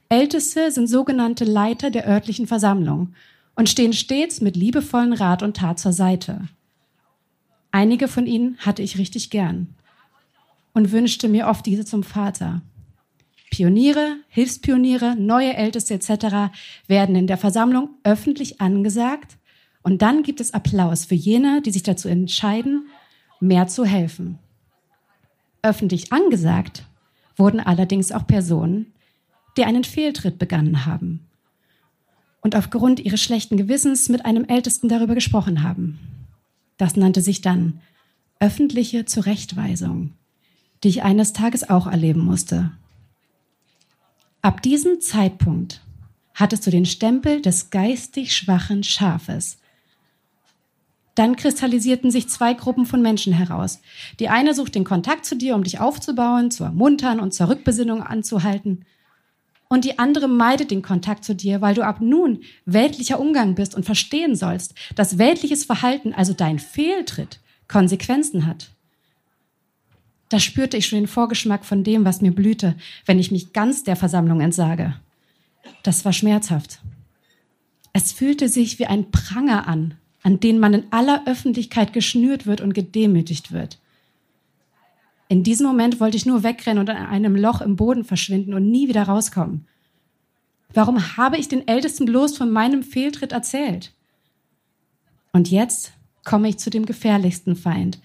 Älteste 0.08 0.70
sind 0.70 0.86
sogenannte 0.86 1.44
Leiter 1.44 1.90
der 1.90 2.06
örtlichen 2.06 2.46
Versammlung 2.46 3.12
und 3.56 3.68
stehen 3.68 3.92
stets 3.92 4.40
mit 4.40 4.56
liebevollen 4.56 5.12
Rat 5.12 5.42
und 5.42 5.56
Tat 5.56 5.80
zur 5.80 5.92
Seite. 5.92 6.48
Einige 7.72 8.06
von 8.06 8.26
ihnen 8.26 8.56
hatte 8.58 8.82
ich 8.82 8.98
richtig 8.98 9.30
gern 9.30 9.74
und 10.72 10.92
wünschte 10.92 11.28
mir 11.28 11.48
oft 11.48 11.66
diese 11.66 11.84
zum 11.84 12.02
Vater. 12.04 12.62
Pioniere, 13.56 14.18
Hilfspioniere, 14.28 15.16
neue 15.16 15.54
Älteste 15.54 15.94
etc. 15.94 16.52
werden 16.88 17.16
in 17.16 17.26
der 17.26 17.38
Versammlung 17.38 17.88
öffentlich 18.04 18.60
angesagt 18.60 19.38
und 19.82 20.02
dann 20.02 20.22
gibt 20.22 20.42
es 20.42 20.52
Applaus 20.52 21.06
für 21.06 21.14
jene, 21.14 21.62
die 21.62 21.70
sich 21.70 21.82
dazu 21.82 22.06
entscheiden, 22.06 22.88
mehr 23.40 23.66
zu 23.66 23.86
helfen. 23.86 24.38
Öffentlich 25.62 26.12
angesagt 26.12 26.84
wurden 27.34 27.58
allerdings 27.58 28.12
auch 28.12 28.26
Personen, 28.26 28.92
die 29.56 29.64
einen 29.64 29.84
Fehltritt 29.84 30.38
begangen 30.38 30.84
haben 30.84 31.20
und 32.42 32.56
aufgrund 32.56 33.00
ihres 33.00 33.22
schlechten 33.22 33.56
Gewissens 33.56 34.10
mit 34.10 34.26
einem 34.26 34.44
Ältesten 34.44 34.90
darüber 34.90 35.14
gesprochen 35.14 35.62
haben. 35.62 35.98
Das 36.76 36.94
nannte 36.94 37.22
sich 37.22 37.40
dann 37.40 37.80
öffentliche 38.38 39.06
Zurechtweisung, 39.06 40.12
die 40.84 40.88
ich 40.88 41.04
eines 41.04 41.32
Tages 41.32 41.70
auch 41.70 41.86
erleben 41.86 42.22
musste. 42.22 42.72
Ab 44.46 44.62
diesem 44.62 45.00
Zeitpunkt 45.00 45.80
hattest 46.32 46.64
du 46.64 46.70
den 46.70 46.86
Stempel 46.86 47.42
des 47.42 47.70
geistig 47.70 48.36
schwachen 48.36 48.84
Schafes 48.84 49.58
dann 51.16 51.34
kristallisierten 51.34 52.12
sich 52.12 52.28
zwei 52.28 52.54
Gruppen 52.54 52.86
von 52.86 53.02
Menschen 53.02 53.32
heraus. 53.32 53.80
Die 54.20 54.28
eine 54.28 54.54
sucht 54.54 54.76
den 54.76 54.84
Kontakt 54.84 55.24
zu 55.24 55.34
dir, 55.34 55.56
um 55.56 55.64
dich 55.64 55.80
aufzubauen, 55.80 56.52
zu 56.52 56.62
ermuntern 56.62 57.18
und 57.18 57.34
zur 57.34 57.48
Rückbesinnung 57.48 58.04
anzuhalten. 58.04 58.84
und 59.68 59.84
die 59.84 59.98
andere 59.98 60.28
meidet 60.28 60.70
den 60.70 60.82
Kontakt 60.82 61.24
zu 61.24 61.34
dir, 61.34 61.60
weil 61.60 61.74
du 61.74 61.84
ab 61.84 62.00
nun 62.00 62.42
weltlicher 62.66 63.18
Umgang 63.18 63.56
bist 63.56 63.74
und 63.74 63.84
verstehen 63.84 64.36
sollst, 64.36 64.76
dass 64.94 65.18
weltliches 65.18 65.64
Verhalten, 65.64 66.14
also 66.14 66.34
dein 66.34 66.60
Fehltritt, 66.60 67.40
Konsequenzen 67.66 68.46
hat. 68.46 68.75
Da 70.28 70.40
spürte 70.40 70.76
ich 70.76 70.86
schon 70.86 70.98
den 70.98 71.08
Vorgeschmack 71.08 71.64
von 71.64 71.84
dem, 71.84 72.04
was 72.04 72.20
mir 72.20 72.32
blühte, 72.32 72.74
wenn 73.04 73.18
ich 73.18 73.30
mich 73.30 73.52
ganz 73.52 73.84
der 73.84 73.96
Versammlung 73.96 74.40
entsage. 74.40 74.94
Das 75.82 76.04
war 76.04 76.12
schmerzhaft. 76.12 76.80
Es 77.92 78.12
fühlte 78.12 78.48
sich 78.48 78.78
wie 78.78 78.86
ein 78.86 79.10
Pranger 79.10 79.68
an, 79.68 79.94
an 80.22 80.40
den 80.40 80.58
man 80.58 80.74
in 80.74 80.84
aller 80.90 81.22
Öffentlichkeit 81.26 81.92
geschnürt 81.92 82.46
wird 82.46 82.60
und 82.60 82.74
gedemütigt 82.74 83.52
wird. 83.52 83.78
In 85.28 85.42
diesem 85.42 85.66
Moment 85.66 86.00
wollte 86.00 86.16
ich 86.16 86.26
nur 86.26 86.42
wegrennen 86.42 86.80
und 86.80 86.88
in 86.88 86.96
einem 86.96 87.36
Loch 87.36 87.60
im 87.60 87.76
Boden 87.76 88.04
verschwinden 88.04 88.54
und 88.54 88.70
nie 88.70 88.88
wieder 88.88 89.04
rauskommen. 89.04 89.66
Warum 90.74 91.16
habe 91.16 91.36
ich 91.38 91.48
den 91.48 91.66
Ältesten 91.66 92.06
bloß 92.06 92.36
von 92.36 92.50
meinem 92.50 92.82
Fehltritt 92.82 93.32
erzählt? 93.32 93.92
Und 95.32 95.50
jetzt 95.50 95.92
komme 96.24 96.48
ich 96.48 96.58
zu 96.58 96.70
dem 96.70 96.86
gefährlichsten 96.86 97.56
Feind, 97.56 97.98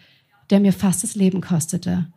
der 0.52 0.60
mir 0.60 0.74
fast 0.74 1.04
das 1.04 1.16
Leben 1.16 1.42
kostete, 1.42 2.08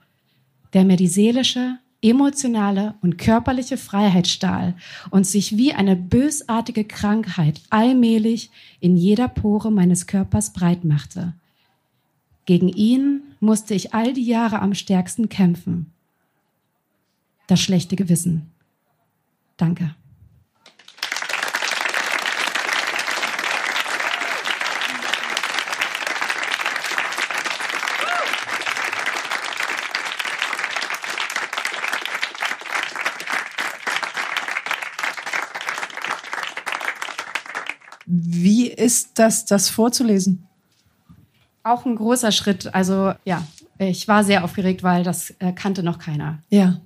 der 0.73 0.85
mir 0.85 0.97
die 0.97 1.09
seelische, 1.09 1.79
emotionale 2.03 2.95
und 3.01 3.17
körperliche 3.17 3.79
Freiheit 3.79 4.27
stahl 4.27 4.75
und 5.11 5.27
sich 5.27 5.57
wie 5.57 5.73
eine 5.73 5.97
bösartige 5.97 6.85
Krankheit 6.85 7.63
allmählich 7.71 8.51
in 8.81 8.97
jeder 8.97 9.29
Pore 9.29 9.73
meines 9.73 10.07
Körpers 10.07 10.53
breit 10.53 10.85
machte. 10.85 11.33
Gegen 12.45 12.69
ihn 12.69 13.23
musste 13.41 13.73
ich 13.73 13.95
all 13.95 14.13
die 14.13 14.27
Jahre 14.27 14.61
am 14.61 14.75
stärksten 14.75 15.31
kämpfen. 15.31 15.93
Das 17.47 17.61
schlechte 17.61 17.97
Gewissen. 17.97 18.51
Danke. 19.57 19.95
Wie 38.07 38.69
ist 38.69 39.19
das, 39.19 39.45
das 39.45 39.69
vorzulesen? 39.69 40.47
Auch 41.63 41.87
ein 41.87 41.97
großer 41.97 42.33
Schritt. 42.33 42.75
Also 42.75 43.15
ja, 43.25 43.47
ich 43.79 44.07
war 44.07 44.25
sehr 44.25 44.45
aufgeregt, 44.45 44.83
weil 44.83 45.03
das 45.03 45.31
äh, 45.39 45.53
kannte 45.53 45.83
noch 45.83 45.99
keiner. 45.99 46.43
Ja. 46.51 46.81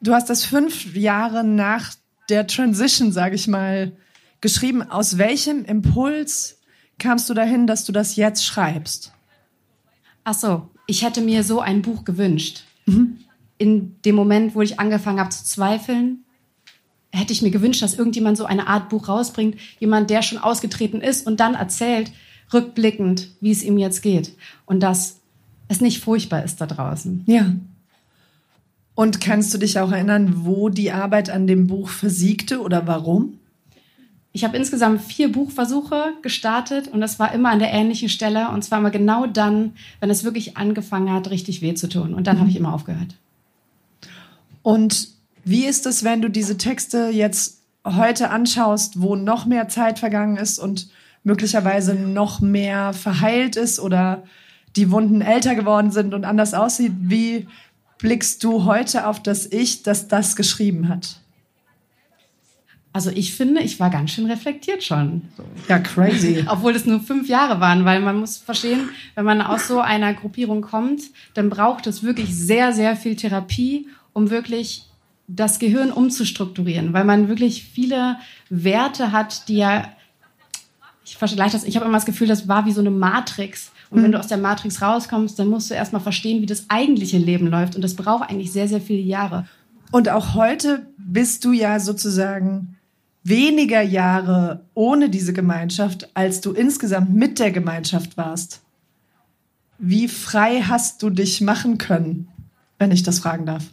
Du 0.00 0.14
hast 0.14 0.30
das 0.30 0.44
fünf 0.44 0.96
Jahre 0.96 1.44
nach 1.44 1.94
der 2.30 2.46
Transition, 2.46 3.12
sage 3.12 3.34
ich 3.34 3.48
mal, 3.48 3.92
geschrieben. 4.40 4.82
Aus 4.82 5.18
welchem 5.18 5.64
Impuls 5.64 6.58
kamst 6.98 7.28
du 7.28 7.34
dahin, 7.34 7.66
dass 7.66 7.84
du 7.84 7.92
das 7.92 8.16
jetzt 8.16 8.44
schreibst? 8.44 9.12
Ach 10.24 10.34
so, 10.34 10.70
ich 10.86 11.04
hätte 11.04 11.20
mir 11.20 11.44
so 11.44 11.60
ein 11.60 11.82
Buch 11.82 12.04
gewünscht. 12.04 12.64
Mhm. 12.86 13.18
In 13.58 14.00
dem 14.02 14.14
Moment, 14.14 14.54
wo 14.54 14.62
ich 14.62 14.80
angefangen 14.80 15.20
habe 15.20 15.30
zu 15.30 15.44
zweifeln, 15.44 16.24
hätte 17.12 17.32
ich 17.32 17.42
mir 17.42 17.50
gewünscht, 17.50 17.82
dass 17.82 17.94
irgendjemand 17.94 18.36
so 18.36 18.44
eine 18.44 18.66
Art 18.66 18.88
Buch 18.88 19.08
rausbringt, 19.08 19.56
jemand, 19.78 20.10
der 20.10 20.22
schon 20.22 20.38
ausgetreten 20.38 21.00
ist 21.00 21.26
und 21.26 21.40
dann 21.40 21.54
erzählt, 21.54 22.12
rückblickend, 22.52 23.28
wie 23.40 23.50
es 23.50 23.62
ihm 23.62 23.78
jetzt 23.78 24.02
geht. 24.02 24.32
Und 24.66 24.80
dass 24.80 25.20
es 25.68 25.80
nicht 25.80 26.00
furchtbar 26.00 26.44
ist 26.44 26.60
da 26.60 26.66
draußen. 26.66 27.24
Ja. 27.26 27.52
Und 28.94 29.20
kannst 29.20 29.54
du 29.54 29.58
dich 29.58 29.78
auch 29.78 29.92
erinnern, 29.92 30.44
wo 30.44 30.68
die 30.68 30.92
Arbeit 30.92 31.30
an 31.30 31.46
dem 31.46 31.66
Buch 31.66 31.88
versiegte 31.88 32.60
oder 32.60 32.86
warum? 32.86 33.38
Ich 34.32 34.44
habe 34.44 34.56
insgesamt 34.56 35.00
vier 35.00 35.32
Buchversuche 35.32 36.12
gestartet 36.22 36.86
und 36.88 37.00
das 37.00 37.18
war 37.18 37.32
immer 37.32 37.50
an 37.50 37.58
der 37.58 37.72
ähnlichen 37.72 38.08
Stelle 38.08 38.50
und 38.50 38.62
zwar 38.62 38.78
immer 38.78 38.90
genau 38.90 39.26
dann, 39.26 39.72
wenn 39.98 40.10
es 40.10 40.22
wirklich 40.22 40.56
angefangen 40.56 41.12
hat, 41.12 41.30
richtig 41.30 41.62
weh 41.62 41.74
zu 41.74 41.88
tun. 41.88 42.14
Und 42.14 42.26
dann 42.26 42.36
mhm. 42.36 42.40
habe 42.40 42.50
ich 42.50 42.56
immer 42.56 42.72
aufgehört. 42.72 43.16
Und 44.62 45.08
wie 45.44 45.66
ist 45.66 45.86
es, 45.86 46.04
wenn 46.04 46.22
du 46.22 46.28
diese 46.28 46.56
Texte 46.56 47.10
jetzt 47.10 47.62
heute 47.84 48.30
anschaust, 48.30 49.00
wo 49.00 49.16
noch 49.16 49.46
mehr 49.46 49.68
Zeit 49.68 49.98
vergangen 49.98 50.36
ist 50.36 50.58
und 50.58 50.90
möglicherweise 51.24 51.94
noch 51.94 52.40
mehr 52.40 52.92
verheilt 52.92 53.56
ist 53.56 53.80
oder 53.80 54.24
die 54.76 54.90
Wunden 54.90 55.20
älter 55.20 55.54
geworden 55.54 55.90
sind 55.90 56.14
und 56.14 56.24
anders 56.24 56.54
aussieht? 56.54 56.92
Wie 56.98 57.46
blickst 57.98 58.42
du 58.44 58.64
heute 58.64 59.06
auf 59.06 59.22
das 59.22 59.46
Ich, 59.46 59.82
das 59.82 60.08
das 60.08 60.36
geschrieben 60.36 60.88
hat? 60.88 61.20
Also 62.92 63.10
ich 63.10 63.34
finde, 63.34 63.60
ich 63.62 63.78
war 63.78 63.88
ganz 63.88 64.10
schön 64.10 64.26
reflektiert 64.26 64.82
schon. 64.82 65.22
Ja, 65.68 65.78
crazy. 65.78 66.44
Obwohl 66.48 66.74
es 66.74 66.86
nur 66.86 67.00
fünf 67.00 67.28
Jahre 67.28 67.60
waren, 67.60 67.84
weil 67.84 68.00
man 68.00 68.18
muss 68.18 68.38
verstehen, 68.38 68.88
wenn 69.14 69.24
man 69.24 69.40
aus 69.40 69.68
so 69.68 69.80
einer 69.80 70.12
Gruppierung 70.12 70.60
kommt, 70.60 71.02
dann 71.34 71.50
braucht 71.50 71.86
es 71.86 72.02
wirklich 72.02 72.34
sehr, 72.36 72.72
sehr 72.72 72.96
viel 72.96 73.14
Therapie, 73.14 73.86
um 74.12 74.30
wirklich 74.30 74.89
das 75.34 75.58
Gehirn 75.58 75.92
umzustrukturieren, 75.92 76.92
weil 76.92 77.04
man 77.04 77.28
wirklich 77.28 77.64
viele 77.64 78.16
Werte 78.48 79.12
hat, 79.12 79.48
die 79.48 79.56
ja, 79.56 79.88
ich 81.04 81.16
vergleiche 81.16 81.52
das, 81.52 81.64
ich 81.64 81.76
habe 81.76 81.86
immer 81.86 81.96
das 81.96 82.06
Gefühl, 82.06 82.28
das 82.28 82.48
war 82.48 82.66
wie 82.66 82.72
so 82.72 82.80
eine 82.80 82.90
Matrix. 82.90 83.70
Und 83.90 84.04
wenn 84.04 84.12
du 84.12 84.20
aus 84.20 84.28
der 84.28 84.38
Matrix 84.38 84.80
rauskommst, 84.82 85.38
dann 85.38 85.48
musst 85.48 85.70
du 85.70 85.74
erstmal 85.74 86.00
verstehen, 86.00 86.42
wie 86.42 86.46
das 86.46 86.66
eigentliche 86.68 87.18
Leben 87.18 87.48
läuft. 87.48 87.74
Und 87.74 87.82
das 87.82 87.94
braucht 87.94 88.30
eigentlich 88.30 88.52
sehr, 88.52 88.68
sehr 88.68 88.80
viele 88.80 89.00
Jahre. 89.00 89.46
Und 89.90 90.08
auch 90.08 90.34
heute 90.34 90.86
bist 90.96 91.44
du 91.44 91.52
ja 91.52 91.80
sozusagen 91.80 92.76
weniger 93.24 93.82
Jahre 93.82 94.64
ohne 94.74 95.10
diese 95.10 95.32
Gemeinschaft, 95.32 96.08
als 96.14 96.40
du 96.40 96.52
insgesamt 96.52 97.12
mit 97.12 97.40
der 97.40 97.50
Gemeinschaft 97.50 98.16
warst. 98.16 98.62
Wie 99.78 100.06
frei 100.06 100.62
hast 100.62 101.02
du 101.02 101.10
dich 101.10 101.40
machen 101.40 101.78
können, 101.78 102.28
wenn 102.78 102.92
ich 102.92 103.02
das 103.02 103.18
fragen 103.18 103.46
darf? 103.46 103.64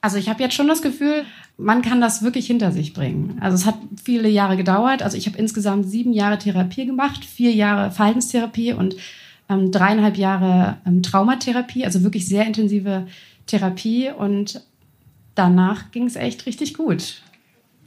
Also 0.00 0.16
ich 0.16 0.28
habe 0.28 0.42
jetzt 0.42 0.54
schon 0.54 0.68
das 0.68 0.82
Gefühl, 0.82 1.24
man 1.56 1.82
kann 1.82 2.00
das 2.00 2.22
wirklich 2.22 2.46
hinter 2.46 2.70
sich 2.70 2.92
bringen. 2.92 3.38
Also 3.40 3.56
es 3.56 3.66
hat 3.66 3.76
viele 4.02 4.28
Jahre 4.28 4.56
gedauert. 4.56 5.02
Also 5.02 5.16
ich 5.16 5.26
habe 5.26 5.38
insgesamt 5.38 5.88
sieben 5.88 6.12
Jahre 6.12 6.38
Therapie 6.38 6.86
gemacht, 6.86 7.24
vier 7.24 7.52
Jahre 7.52 7.90
Verhaltenstherapie 7.90 8.72
und 8.72 8.96
ähm, 9.48 9.72
dreieinhalb 9.72 10.16
Jahre 10.16 10.78
ähm, 10.86 11.02
Traumatherapie, 11.02 11.84
also 11.84 12.04
wirklich 12.04 12.28
sehr 12.28 12.46
intensive 12.46 13.08
Therapie. 13.46 14.10
Und 14.10 14.62
danach 15.34 15.90
ging 15.90 16.06
es 16.06 16.14
echt 16.14 16.46
richtig 16.46 16.74
gut. 16.74 17.22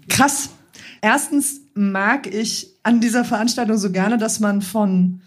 Krass. 0.09 0.49
Erstens 1.01 1.61
mag 1.73 2.27
ich 2.27 2.67
an 2.83 2.99
dieser 2.99 3.23
Veranstaltung 3.23 3.77
so 3.77 3.91
gerne, 3.91 4.17
dass 4.17 4.39
man 4.39 4.61
von 4.61 5.21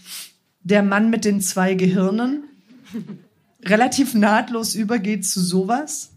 der 0.62 0.83
Mann 0.83 1.09
mit 1.09 1.25
den 1.25 1.40
zwei 1.40 1.75
Gehirnen 1.75 2.44
relativ 3.64 4.14
nahtlos 4.14 4.75
übergeht 4.75 5.27
zu 5.27 5.40
sowas 5.40 6.13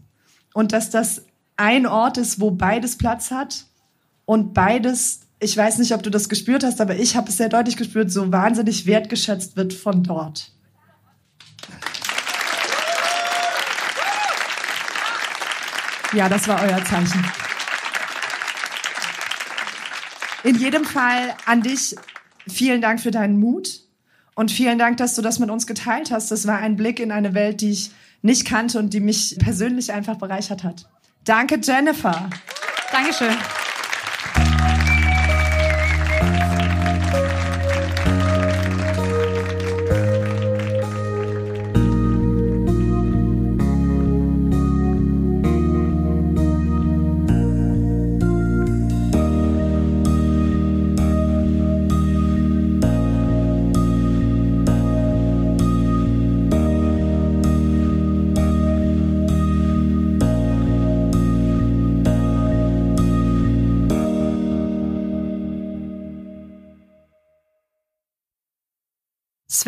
und 0.58 0.72
dass 0.72 0.90
das 0.90 1.22
ein 1.56 1.86
Ort 1.86 2.18
ist, 2.18 2.40
wo 2.40 2.50
beides 2.50 2.98
Platz 2.98 3.30
hat 3.30 3.66
und 4.24 4.54
beides, 4.54 5.20
ich 5.38 5.56
weiß 5.56 5.78
nicht, 5.78 5.94
ob 5.94 6.02
du 6.02 6.10
das 6.10 6.28
gespürt 6.28 6.64
hast, 6.64 6.80
aber 6.80 6.96
ich 6.96 7.14
habe 7.14 7.28
es 7.28 7.36
sehr 7.36 7.48
deutlich 7.48 7.76
gespürt, 7.76 8.10
so 8.10 8.32
wahnsinnig 8.32 8.84
wertgeschätzt 8.84 9.56
wird 9.56 9.72
von 9.72 10.02
dort. 10.02 10.50
Ja, 16.12 16.28
das 16.28 16.48
war 16.48 16.60
euer 16.60 16.84
Zeichen. 16.84 17.24
In 20.42 20.56
jedem 20.56 20.84
Fall 20.84 21.36
an 21.46 21.62
dich 21.62 21.94
vielen 22.48 22.80
Dank 22.80 22.98
für 22.98 23.12
deinen 23.12 23.38
Mut 23.38 23.82
und 24.34 24.50
vielen 24.50 24.80
Dank, 24.80 24.96
dass 24.96 25.14
du 25.14 25.22
das 25.22 25.38
mit 25.38 25.50
uns 25.50 25.68
geteilt 25.68 26.10
hast. 26.10 26.32
Das 26.32 26.48
war 26.48 26.58
ein 26.58 26.74
Blick 26.74 26.98
in 26.98 27.12
eine 27.12 27.34
Welt, 27.34 27.60
die 27.60 27.70
ich 27.70 27.92
nicht 28.22 28.46
kannte 28.46 28.78
und 28.78 28.94
die 28.94 29.00
mich 29.00 29.36
persönlich 29.38 29.92
einfach 29.92 30.16
bereichert 30.16 30.64
hat. 30.64 30.88
Danke, 31.24 31.60
Jennifer. 31.62 32.28
Dankeschön. 32.90 33.36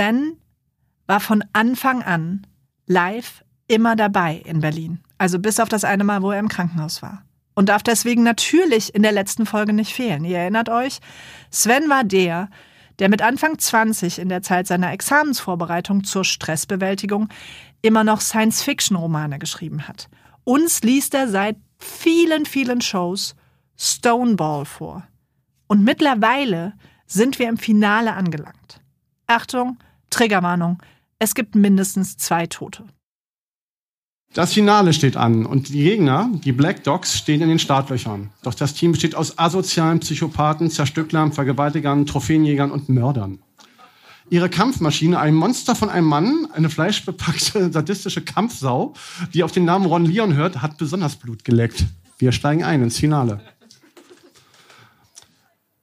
Sven 0.01 0.39
war 1.07 1.21
von 1.21 1.45
Anfang 1.53 2.03
an 2.03 2.47
live 2.87 3.45
immer 3.69 3.97
dabei 3.97 4.41
in 4.47 4.61
Berlin. 4.61 5.01
Also 5.19 5.39
bis 5.39 5.61
auf 5.61 5.69
das 5.69 5.85
eine 5.85 6.05
Mal, 6.05 6.23
wo 6.23 6.31
er 6.31 6.39
im 6.39 6.49
Krankenhaus 6.49 7.03
war. 7.03 7.23
Und 7.53 7.69
darf 7.69 7.83
deswegen 7.83 8.23
natürlich 8.23 8.95
in 8.95 9.03
der 9.03 9.13
letzten 9.13 9.45
Folge 9.45 9.75
nicht 9.75 9.93
fehlen. 9.93 10.25
Ihr 10.25 10.39
erinnert 10.39 10.71
euch, 10.71 11.01
Sven 11.51 11.91
war 11.91 12.03
der, 12.03 12.49
der 12.99 13.11
mit 13.11 13.21
Anfang 13.21 13.59
20 13.59 14.21
in 14.21 14.31
der 14.31 14.41
Zeit 14.41 14.67
seiner 14.67 14.91
Examensvorbereitung 14.91 16.03
zur 16.05 16.25
Stressbewältigung 16.25 17.29
immer 17.83 18.03
noch 18.03 18.23
Science-Fiction-Romane 18.23 19.39
geschrieben 19.39 19.87
hat. 19.87 20.09
Uns 20.45 20.81
liest 20.81 21.13
er 21.13 21.29
seit 21.29 21.59
vielen, 21.79 22.47
vielen 22.47 22.81
Shows 22.81 23.35
Stoneball 23.77 24.65
vor. 24.65 25.07
Und 25.67 25.85
mittlerweile 25.85 26.73
sind 27.05 27.39
wir 27.39 27.51
im 27.51 27.59
Finale 27.59 28.15
angelangt. 28.15 28.81
Achtung, 29.27 29.77
Triggerwarnung, 30.11 30.83
es 31.19 31.35
gibt 31.35 31.55
mindestens 31.55 32.17
zwei 32.17 32.47
Tote. 32.47 32.85
Das 34.33 34.53
Finale 34.53 34.93
steht 34.93 35.17
an 35.17 35.45
und 35.45 35.71
die 35.71 35.83
Gegner, 35.83 36.31
die 36.45 36.53
Black 36.53 36.85
Dogs, 36.85 37.19
stehen 37.19 37.41
in 37.41 37.49
den 37.49 37.59
Startlöchern. 37.59 38.31
Doch 38.43 38.55
das 38.55 38.75
Team 38.75 38.93
besteht 38.93 39.17
aus 39.17 39.39
asozialen 39.39 39.99
Psychopathen, 39.99 40.71
Zerstücklern, 40.71 41.33
Vergewaltigern, 41.33 42.07
Trophäenjägern 42.07 42.71
und 42.71 42.89
Mördern. 42.89 43.41
Ihre 44.29 44.49
Kampfmaschine, 44.49 45.19
ein 45.19 45.35
Monster 45.35 45.75
von 45.75 45.91
einem 45.91 46.07
Mann, 46.07 46.47
eine 46.53 46.71
fleischbepackte, 46.71 47.73
sadistische 47.73 48.23
Kampfsau, 48.23 48.95
die 49.35 49.43
auf 49.43 49.51
den 49.51 49.65
Namen 49.65 49.87
Ron 49.87 50.05
Leon 50.05 50.35
hört, 50.35 50.63
hat 50.63 50.79
besonders 50.79 51.17
Blut 51.17 51.45
geleckt. 51.45 51.87
Wir 52.17 52.31
steigen 52.31 52.63
ein 52.63 52.85
ins 52.85 52.99
Finale. 52.99 53.41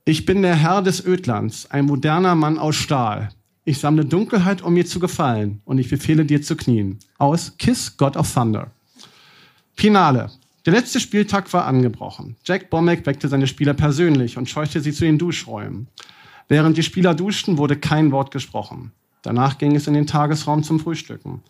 Ich 0.06 0.24
bin 0.24 0.42
der 0.42 0.56
Herr 0.56 0.82
des 0.82 1.06
Ödlands, 1.06 1.70
ein 1.70 1.84
moderner 1.84 2.36
Mann 2.36 2.58
aus 2.58 2.78
Stahl. 2.78 3.32
Ich 3.68 3.80
sammle 3.80 4.06
Dunkelheit, 4.06 4.62
um 4.62 4.76
mir 4.76 4.86
zu 4.86 4.98
gefallen, 4.98 5.62
und 5.66 5.78
ich 5.78 5.90
befehle 5.90 6.24
dir 6.24 6.42
zu 6.42 6.56
knien. 6.56 7.00
Aus 7.18 7.58
Kiss 7.58 7.98
God 7.98 8.16
of 8.16 8.34
Thunder. 8.34 8.72
Finale. 9.74 10.32
Der 10.66 10.72
letzte 10.72 11.02
Spieltag 11.02 11.52
war 11.52 11.66
angebrochen. 11.66 12.38
Jack 12.46 12.70
Bombeck 12.70 13.06
weckte 13.06 13.28
seine 13.28 13.46
Spieler 13.46 13.74
persönlich 13.74 14.38
und 14.38 14.48
scheuchte 14.48 14.80
sie 14.80 14.94
zu 14.94 15.04
den 15.04 15.18
Duschräumen. 15.18 15.90
Während 16.48 16.78
die 16.78 16.84
Spieler 16.84 17.14
duschten, 17.14 17.58
wurde 17.58 17.76
kein 17.76 18.14
Wort 18.14 18.32
gesprochen. 18.32 18.94
Danach 19.22 19.58
ging 19.58 19.76
es 19.76 19.86
in 19.86 19.96
den 19.96 20.08
Tagesraum 20.08 20.64
zum 20.64 20.80
Frühstücken. 20.80 21.44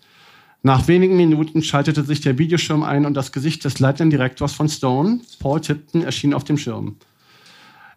Nach 0.64 0.88
wenigen 0.88 1.18
Minuten 1.18 1.62
schaltete 1.62 2.04
sich 2.04 2.22
der 2.22 2.40
Videoschirm 2.40 2.82
ein 2.82 3.06
und 3.06 3.14
das 3.14 3.32
Gesicht 3.32 3.64
des 3.64 3.78
leitenden 3.78 4.10
Direktors 4.10 4.54
von 4.54 4.70
Stone, 4.70 5.22
Paul 5.38 5.62
Tipton, 5.62 6.02
erschien 6.02 6.34
auf 6.34 6.46
dem 6.46 6.58
Schirm. 6.58 6.96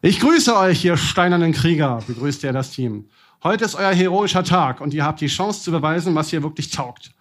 Ich 0.03 0.21
grüße 0.21 0.55
euch, 0.55 0.85
ihr 0.85 0.99
steinernen 0.99 1.53
Krieger, 1.53 2.01
begrüßte 2.07 2.49
er 2.49 2.53
das 2.53 2.71
Team. 2.71 3.07
Heute 3.43 3.65
ist 3.65 3.75
euer 3.75 3.95
heroischer 3.95 4.45
Tag 4.45 4.83
und 4.83 4.93
ihr 4.93 5.03
habt 5.03 5.23
die 5.23 5.27
Chance 5.27 5.63
zu 5.63 5.71
beweisen, 5.71 6.15
was 6.15 6.31
ihr 6.31 6.43
wirklich 6.43 6.71
taugt. 6.71 7.13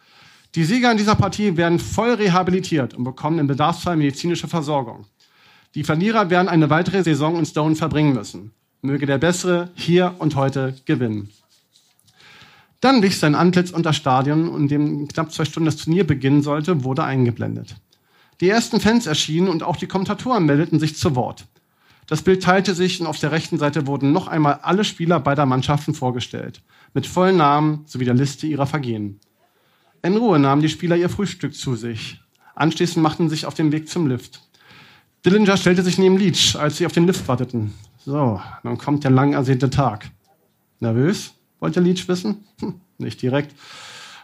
Die 0.54 0.66
Sieger 0.66 0.92
in 0.92 0.98
dieser 0.98 1.16
Partie 1.16 1.56
werden 1.56 1.80
voll 1.80 2.14
rehabilitiert 2.14 2.94
und 2.94 3.06
bekommen 3.06 3.40
im 3.40 3.48
Bedarfsfall 3.48 3.96
medizinische 3.96 4.50
Versorgung. 4.50 5.06
Die 5.76 5.86
Verlierer 5.86 6.30
werden 6.30 6.50
eine 6.50 6.70
weitere 6.70 7.04
Saison 7.04 7.38
in 7.38 7.46
Stone 7.46 7.78
verbringen 7.78 8.14
müssen. 8.14 8.52
Möge 8.82 9.06
der 9.06 9.18
Bessere 9.18 9.70
hier 9.76 10.16
und 10.20 10.36
heute 10.36 10.76
gewinnen. 10.84 11.30
Dann 12.82 13.02
wich 13.02 13.18
sein 13.18 13.36
Antlitz 13.36 13.72
unter 13.72 13.94
Stadion, 13.94 14.54
in 14.58 14.68
dem 14.68 15.08
knapp 15.08 15.32
zwei 15.32 15.46
Stunden 15.46 15.68
das 15.68 15.78
Turnier 15.78 16.06
beginnen 16.06 16.42
sollte, 16.42 16.84
wurde 16.84 17.06
eingeblendet. 17.06 17.78
Die 18.42 18.50
ersten 18.50 18.82
Fans 18.82 19.08
erschienen 19.08 19.48
und 19.48 19.64
auch 19.64 19.78
die 19.78 19.88
Kommentatoren 19.88 20.46
meldeten 20.46 20.80
sich 20.80 20.98
zu 20.98 21.16
Wort. 21.16 21.46
Das 22.10 22.24
Bild 22.24 22.42
teilte 22.42 22.74
sich 22.74 23.00
und 23.00 23.06
auf 23.06 23.20
der 23.20 23.32
rechten 23.32 23.60
Seite 23.60 23.86
wurden 23.86 24.12
noch 24.12 24.28
einmal 24.28 24.62
alle 24.64 24.84
Spieler 24.84 25.20
beider 25.20 25.46
Mannschaften 25.46 25.94
vorgestellt, 25.94 26.64
mit 26.96 27.06
vollen 27.06 27.38
Namen 27.38 27.84
sowie 27.86 28.06
der 28.06 28.16
Liste 28.16 28.48
ihrer 28.48 28.66
Vergehen. 28.66 29.20
In 30.02 30.18
Ruhe 30.18 30.40
nahmen 30.40 30.64
die 30.64 30.70
Spieler 30.70 30.96
ihr 30.96 31.10
Frühstück 31.10 31.54
zu 31.54 31.76
sich. 31.76 32.20
Anschließend 32.56 33.04
machten 33.04 33.30
sie 33.30 33.36
sich 33.36 33.46
auf 33.46 33.54
den 33.54 33.72
Weg 33.72 33.88
zum 33.88 34.08
Lift. 34.08 34.42
Dillinger 35.24 35.56
stellte 35.56 35.84
sich 35.84 36.00
neben 36.00 36.18
Leach, 36.18 36.56
als 36.56 36.78
sie 36.78 36.88
auf 36.88 36.94
den 36.94 37.06
Lift 37.06 37.28
warteten. 37.28 37.76
So, 38.04 38.42
nun 38.64 38.80
kommt 38.80 39.04
der 39.04 39.12
lang 39.12 39.34
ersehnte 39.34 39.70
Tag. 39.70 40.10
Nervös? 40.80 41.34
wollte 41.60 41.80
Leach 41.80 42.08
wissen. 42.08 42.44
Hm, 42.60 42.82
nicht 42.98 43.22
direkt. 43.22 43.56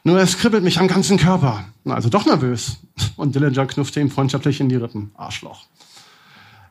Nur 0.03 0.17
es 0.19 0.39
kribbelt 0.39 0.63
mich 0.63 0.79
am 0.79 0.87
ganzen 0.87 1.17
Körper. 1.17 1.65
Also 1.83 2.09
doch 2.09 2.25
nervös. 2.25 2.77
Und 3.15 3.35
Dillinger 3.35 3.67
knuffte 3.67 3.99
ihm 3.99 4.09
freundschaftlich 4.09 4.59
in 4.59 4.69
die 4.69 4.75
Rippen. 4.75 5.11
Arschloch. 5.15 5.65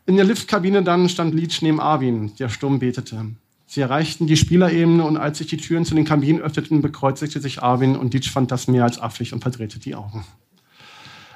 In 0.07 0.17
der 0.17 0.25
Liftkabine 0.27 0.83
dann 0.83 1.09
stand 1.09 1.35
Leach 1.35 1.63
neben 1.63 1.81
Arvin, 1.81 2.33
der 2.39 2.51
stumm 2.51 2.79
betete. 2.79 3.25
Sie 3.67 3.81
erreichten 3.81 4.27
die 4.27 4.37
Spielerebene 4.37 5.03
und 5.03 5.17
als 5.17 5.39
sich 5.39 5.47
die 5.47 5.57
Türen 5.57 5.87
zu 5.87 5.95
den 5.95 6.05
Kabinen 6.05 6.43
öffneten, 6.43 6.83
bekreuzigte 6.83 7.41
sich 7.41 7.63
Arvin 7.63 7.97
und 7.97 8.13
Leach 8.13 8.31
fand 8.31 8.51
das 8.51 8.69
mehr 8.69 8.85
als 8.85 9.01
affig 9.01 9.33
und 9.33 9.41
verdrehte 9.41 9.79
die 9.79 9.95
Augen. 9.95 10.27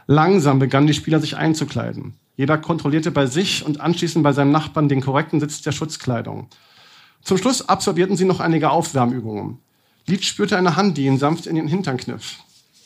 Langsam 0.06 0.58
begannen 0.58 0.86
die 0.86 0.94
Spieler 0.94 1.18
sich 1.18 1.36
einzukleiden. 1.36 2.14
Jeder 2.36 2.58
kontrollierte 2.58 3.10
bei 3.10 3.26
sich 3.26 3.64
und 3.64 3.80
anschließend 3.80 4.22
bei 4.22 4.32
seinem 4.32 4.52
Nachbarn 4.52 4.88
den 4.88 5.00
korrekten 5.00 5.40
Sitz 5.40 5.62
der 5.62 5.72
Schutzkleidung. 5.72 6.48
Zum 7.22 7.38
Schluss 7.38 7.68
absolvierten 7.68 8.16
sie 8.16 8.26
noch 8.26 8.40
einige 8.40 8.70
Aufwärmübungen. 8.70 9.58
Leach 10.06 10.24
spürte 10.24 10.58
eine 10.58 10.76
Hand, 10.76 10.98
die 10.98 11.06
ihn 11.06 11.18
sanft 11.18 11.46
in 11.46 11.56
den 11.56 11.68
Hintern 11.68 11.96
kniff. 11.96 12.36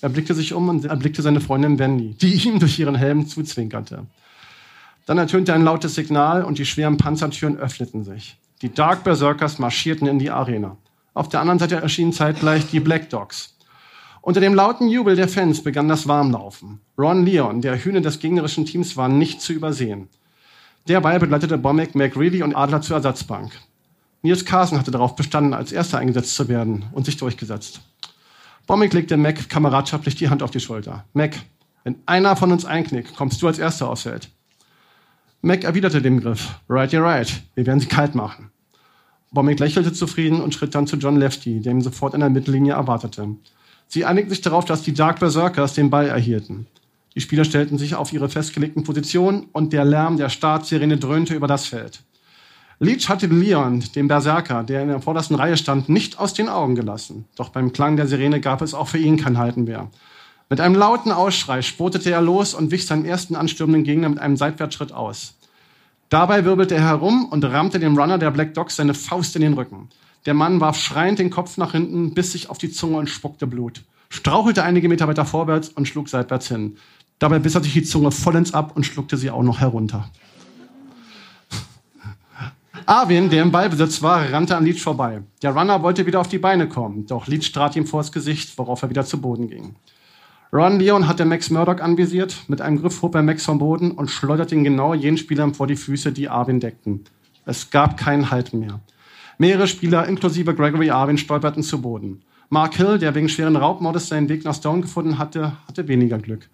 Er 0.01 0.09
blickte 0.09 0.35
sich 0.35 0.53
um 0.53 0.68
und 0.68 0.85
erblickte 0.85 1.23
seine 1.23 1.40
Freundin 1.40 1.79
Wendy, 1.81 2.14
die 2.14 2.35
ihm 2.49 2.61
durch 2.61 2.79
ihren 2.79 2.95
Helm 2.95 3.27
zuzwinkerte. 3.27 4.07
Dann 5.06 5.18
ertönte 5.18 5.52
ein 5.52 5.64
lautes 5.64 5.94
Signal 5.94 6.44
und 6.44 6.58
die 6.58 6.64
schweren 6.64 6.96
Panzertüren 6.96 7.56
öffneten 7.56 8.04
sich. 8.04 8.38
Die 8.62 8.72
Dark 8.72 9.02
Berserkers 9.02 9.58
marschierten 9.58 10.06
in 10.06 10.18
die 10.18 10.30
Arena. 10.30 10.76
Auf 11.14 11.28
der 11.28 11.40
anderen 11.40 11.58
Seite 11.58 11.76
erschienen 11.76 12.12
zeitgleich 12.12 12.68
die 12.70 12.80
Black 12.80 13.10
Dogs. 13.10 13.56
Unter 14.20 14.40
dem 14.40 14.54
lauten 14.54 14.88
Jubel 14.88 15.16
der 15.16 15.28
Fans 15.28 15.62
begann 15.64 15.88
das 15.88 16.06
Warmlaufen. 16.06 16.80
Ron 16.96 17.26
Leon, 17.26 17.60
der 17.60 17.76
Hühne 17.76 18.00
des 18.00 18.20
gegnerischen 18.20 18.64
Teams, 18.64 18.96
war 18.96 19.08
nicht 19.08 19.40
zu 19.40 19.52
übersehen. 19.52 20.08
Derweil 20.86 21.18
begleitete 21.18 21.58
Bomek 21.58 21.96
McReady 21.96 22.44
und 22.44 22.54
Adler 22.54 22.80
zur 22.82 22.96
Ersatzbank. 22.96 23.50
Nils 24.22 24.44
Carson 24.44 24.78
hatte 24.78 24.92
darauf 24.92 25.16
bestanden, 25.16 25.54
als 25.54 25.72
Erster 25.72 25.98
eingesetzt 25.98 26.36
zu 26.36 26.48
werden 26.48 26.84
und 26.92 27.04
sich 27.04 27.16
durchgesetzt. 27.16 27.80
Bomek 28.68 28.92
legte 28.92 29.16
Mac 29.16 29.48
kameradschaftlich 29.48 30.14
die 30.14 30.28
Hand 30.28 30.44
auf 30.44 30.52
die 30.52 30.60
Schulter. 30.60 31.04
Mac, 31.12 31.34
wenn 31.82 31.96
einer 32.06 32.36
von 32.36 32.52
uns 32.52 32.64
einknickt, 32.64 33.16
kommst 33.16 33.42
du 33.42 33.48
als 33.48 33.58
Erster 33.58 33.90
aufs 33.90 34.02
Feld. 34.02 34.30
Mac 35.44 35.64
erwiderte 35.64 36.00
den 36.00 36.20
Griff. 36.20 36.61
Right, 36.68 36.92
you're 36.92 37.02
right. 37.02 37.42
Wir 37.57 37.66
werden 37.66 37.81
sie 37.81 37.88
kalt 37.88 38.14
machen. 38.14 38.52
Bomick 39.33 39.59
lächelte 39.59 39.92
zufrieden 39.92 40.40
und 40.40 40.55
schritt 40.55 40.72
dann 40.72 40.87
zu 40.87 40.96
John 40.96 41.16
Lefty, 41.16 41.61
der 41.61 41.72
ihn 41.72 41.81
sofort 41.81 42.14
in 42.14 42.20
der 42.20 42.31
Mittellinie 42.31 42.74
erwartete. 42.74 43.26
Sie 43.88 44.05
einigten 44.05 44.31
sich 44.31 44.40
darauf, 44.40 44.64
dass 44.64 44.83
die 44.83 44.94
Dark 44.94 45.18
Berserkers 45.18 45.74
den 45.74 45.90
Ball 45.90 46.07
erhielten. 46.07 46.68
Die 47.16 47.20
Spieler 47.20 47.44
stellten 47.44 47.76
sich 47.76 47.96
auf 47.96 48.12
ihre 48.12 48.28
festgelegten 48.28 48.85
Positionen 48.85 49.48
und 49.50 49.72
der 49.72 49.85
Lärm 49.85 50.16
der 50.16 50.28
Startsirene 50.28 50.96
dröhnte 50.96 51.35
über 51.35 51.48
das 51.48 51.66
Feld. 51.66 52.05
Leach 52.78 53.09
hatte 53.09 53.26
Leon, 53.26 53.83
den 53.96 54.07
Berserker, 54.07 54.62
der 54.62 54.83
in 54.83 54.88
der 54.88 55.00
vordersten 55.00 55.35
Reihe 55.35 55.57
stand, 55.57 55.88
nicht 55.88 56.20
aus 56.20 56.35
den 56.35 56.48
Augen 56.48 56.76
gelassen. 56.76 57.24
Doch 57.35 57.48
beim 57.48 57.72
Klang 57.72 57.96
der 57.96 58.07
Sirene 58.07 58.40
gab 58.40 58.62
es 58.62 58.74
auch 58.74 58.87
für 58.87 58.98
ihn 58.98 59.16
kein 59.16 59.38
Halten 59.38 59.64
mehr. 59.64 59.90
Mit 60.52 60.60
einem 60.60 60.74
lauten 60.74 61.12
Ausschrei 61.12 61.62
spurtete 61.62 62.10
er 62.10 62.20
los 62.20 62.52
und 62.52 62.70
wich 62.70 62.84
seinen 62.84 63.06
ersten 63.06 63.36
anstürmenden 63.36 63.84
Gegner 63.84 64.10
mit 64.10 64.18
einem 64.18 64.36
Seitwärtsschritt 64.36 64.92
aus. 64.92 65.32
Dabei 66.10 66.44
wirbelte 66.44 66.74
er 66.74 66.82
herum 66.82 67.24
und 67.24 67.42
rammte 67.42 67.78
dem 67.78 67.96
Runner 67.96 68.18
der 68.18 68.30
Black 68.32 68.52
Dogs 68.52 68.76
seine 68.76 68.92
Faust 68.92 69.34
in 69.34 69.40
den 69.40 69.54
Rücken. 69.54 69.88
Der 70.26 70.34
Mann 70.34 70.60
warf 70.60 70.76
schreiend 70.76 71.20
den 71.20 71.30
Kopf 71.30 71.56
nach 71.56 71.72
hinten, 71.72 72.12
biss 72.12 72.32
sich 72.32 72.50
auf 72.50 72.58
die 72.58 72.70
Zunge 72.70 72.98
und 72.98 73.08
spuckte 73.08 73.46
Blut. 73.46 73.82
Strauchelte 74.10 74.62
einige 74.62 74.90
Meter 74.90 75.08
weiter 75.08 75.24
vorwärts 75.24 75.70
und 75.70 75.88
schlug 75.88 76.10
seitwärts 76.10 76.48
hin. 76.48 76.76
Dabei 77.18 77.38
biss 77.38 77.54
er 77.54 77.62
sich 77.62 77.72
die 77.72 77.84
Zunge 77.84 78.10
vollends 78.10 78.52
ab 78.52 78.72
und 78.76 78.84
schluckte 78.84 79.16
sie 79.16 79.30
auch 79.30 79.42
noch 79.42 79.58
herunter. 79.58 80.10
Arvin, 82.84 83.30
der 83.30 83.42
im 83.42 83.52
Ballbesitz 83.52 84.02
war, 84.02 84.30
rannte 84.30 84.54
an 84.58 84.66
Leach 84.66 84.82
vorbei. 84.82 85.22
Der 85.40 85.56
Runner 85.56 85.82
wollte 85.82 86.04
wieder 86.04 86.20
auf 86.20 86.28
die 86.28 86.36
Beine 86.36 86.68
kommen, 86.68 87.06
doch 87.06 87.26
Leach 87.26 87.50
trat 87.52 87.74
ihm 87.74 87.86
vors 87.86 88.12
Gesicht, 88.12 88.58
worauf 88.58 88.82
er 88.82 88.90
wieder 88.90 89.06
zu 89.06 89.18
Boden 89.18 89.48
ging. 89.48 89.76
Ron 90.54 90.78
Leon 90.78 91.08
hatte 91.08 91.24
Max 91.24 91.48
Murdoch 91.48 91.80
anvisiert. 91.80 92.44
Mit 92.46 92.60
einem 92.60 92.78
Griff 92.78 93.00
hob 93.00 93.14
er 93.14 93.22
Max 93.22 93.46
vom 93.46 93.58
Boden 93.58 93.92
und 93.92 94.10
schleuderte 94.10 94.54
ihn 94.54 94.64
genau 94.64 94.92
jenen 94.92 95.16
Spielern 95.16 95.54
vor 95.54 95.66
die 95.66 95.76
Füße, 95.76 96.12
die 96.12 96.28
Arvin 96.28 96.60
deckten. 96.60 97.04
Es 97.46 97.70
gab 97.70 97.96
keinen 97.96 98.30
Halt 98.30 98.52
mehr. 98.52 98.80
Mehrere 99.38 99.66
Spieler, 99.66 100.06
inklusive 100.06 100.54
Gregory 100.54 100.90
Arvin, 100.90 101.16
stolperten 101.16 101.62
zu 101.62 101.80
Boden. 101.80 102.20
Mark 102.50 102.74
Hill, 102.74 102.98
der 102.98 103.14
wegen 103.14 103.30
schweren 103.30 103.56
Raubmordes 103.56 104.08
seinen 104.08 104.28
Weg 104.28 104.44
nach 104.44 104.54
Stone 104.54 104.82
gefunden 104.82 105.16
hatte, 105.16 105.54
hatte 105.66 105.88
weniger 105.88 106.18
Glück. 106.18 106.50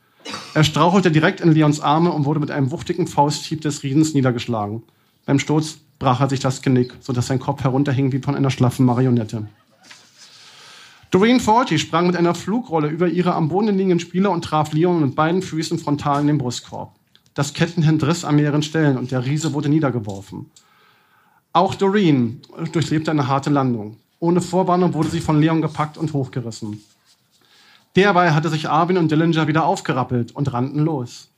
Er 0.55 0.63
strauchelte 0.63 1.11
direkt 1.11 1.41
in 1.41 1.51
Leons 1.51 1.81
Arme 1.81 2.13
und 2.13 2.25
wurde 2.25 2.39
mit 2.39 2.53
einem 2.53 2.71
wuchtigen 2.71 3.09
Fausthieb 3.09 3.63
des 3.63 3.83
Riesens 3.83 4.15
niedergeschlagen. 4.15 4.85
Beim 5.27 5.41
Sturz 5.41 5.79
brach 5.99 6.21
er 6.21 6.31
sich 6.31 6.39
das 6.39 6.63
Genick, 6.63 6.95
sodass 7.01 7.27
sein 7.27 7.41
Kopf 7.41 7.65
herunterhing 7.65 8.13
wie 8.13 8.21
von 8.21 8.37
einer 8.37 8.51
schlaffen 8.51 8.87
Marionette. 8.87 9.49
Doreen 11.11 11.41
Forty 11.41 11.79
sprang 11.79 12.07
mit 12.07 12.17
einer 12.17 12.35
Flugrolle 12.35 12.89
über 12.89 13.09
ihre 13.09 13.35
am 13.35 13.49
Boden 13.49 13.75
liegenden 13.75 13.99
Spieler 13.99 14.31
und 14.31 14.45
traf 14.45 14.75
Leon 14.75 15.01
mit 15.01 15.15
beiden 15.15 15.41
Füßen 15.41 15.79
frontal 15.79 16.21
in 16.21 16.27
den 16.27 16.37
Brustkorb. 16.37 16.95
Das 17.33 17.55
Kettenhemd 17.55 18.05
riss 18.05 18.27
an 18.27 18.37
mehreren 18.37 18.63
Stellen 18.63 18.99
und 18.99 19.11
der 19.11 19.25
Riese 19.25 19.55
wurde 19.55 19.71
niedergeworfen. 19.71 20.51
Auch 21.55 21.75
Doreen 21.75 22.43
durchlebte 22.73 23.11
eine 23.11 23.27
harte 23.27 23.49
Landung. 23.49 23.97
Ohne 24.19 24.43
Vorwarnung 24.43 24.93
wurde 24.93 25.09
sie 25.09 25.21
von 25.21 25.41
Leon 25.41 25.63
gepackt 25.63 25.97
und 25.97 26.13
hochgerissen. 26.13 26.83
Derweil 27.97 28.35
hatte 28.35 28.51
sich 28.51 28.69
Arvin 28.69 28.99
und 28.99 29.11
Dillinger 29.11 29.49
wieder 29.49 29.65
aufgerappelt 29.65 30.37
und 30.37 30.53
rannten 30.53 30.81
los. 30.81 31.31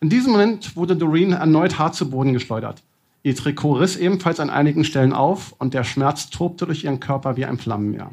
In 0.00 0.08
diesem 0.08 0.32
Moment 0.32 0.74
wurde 0.74 0.96
Doreen 0.96 1.32
erneut 1.32 1.78
hart 1.78 1.94
zu 1.94 2.08
Boden 2.08 2.32
geschleudert. 2.32 2.82
Ihr 3.22 3.36
Trikot 3.36 3.74
riss 3.74 3.96
ebenfalls 3.96 4.40
an 4.40 4.48
einigen 4.48 4.84
Stellen 4.84 5.12
auf 5.12 5.54
und 5.58 5.74
der 5.74 5.84
Schmerz 5.84 6.30
tobte 6.30 6.64
durch 6.64 6.84
ihren 6.84 7.00
Körper 7.00 7.36
wie 7.36 7.44
ein 7.44 7.58
Flammenmeer. 7.58 8.12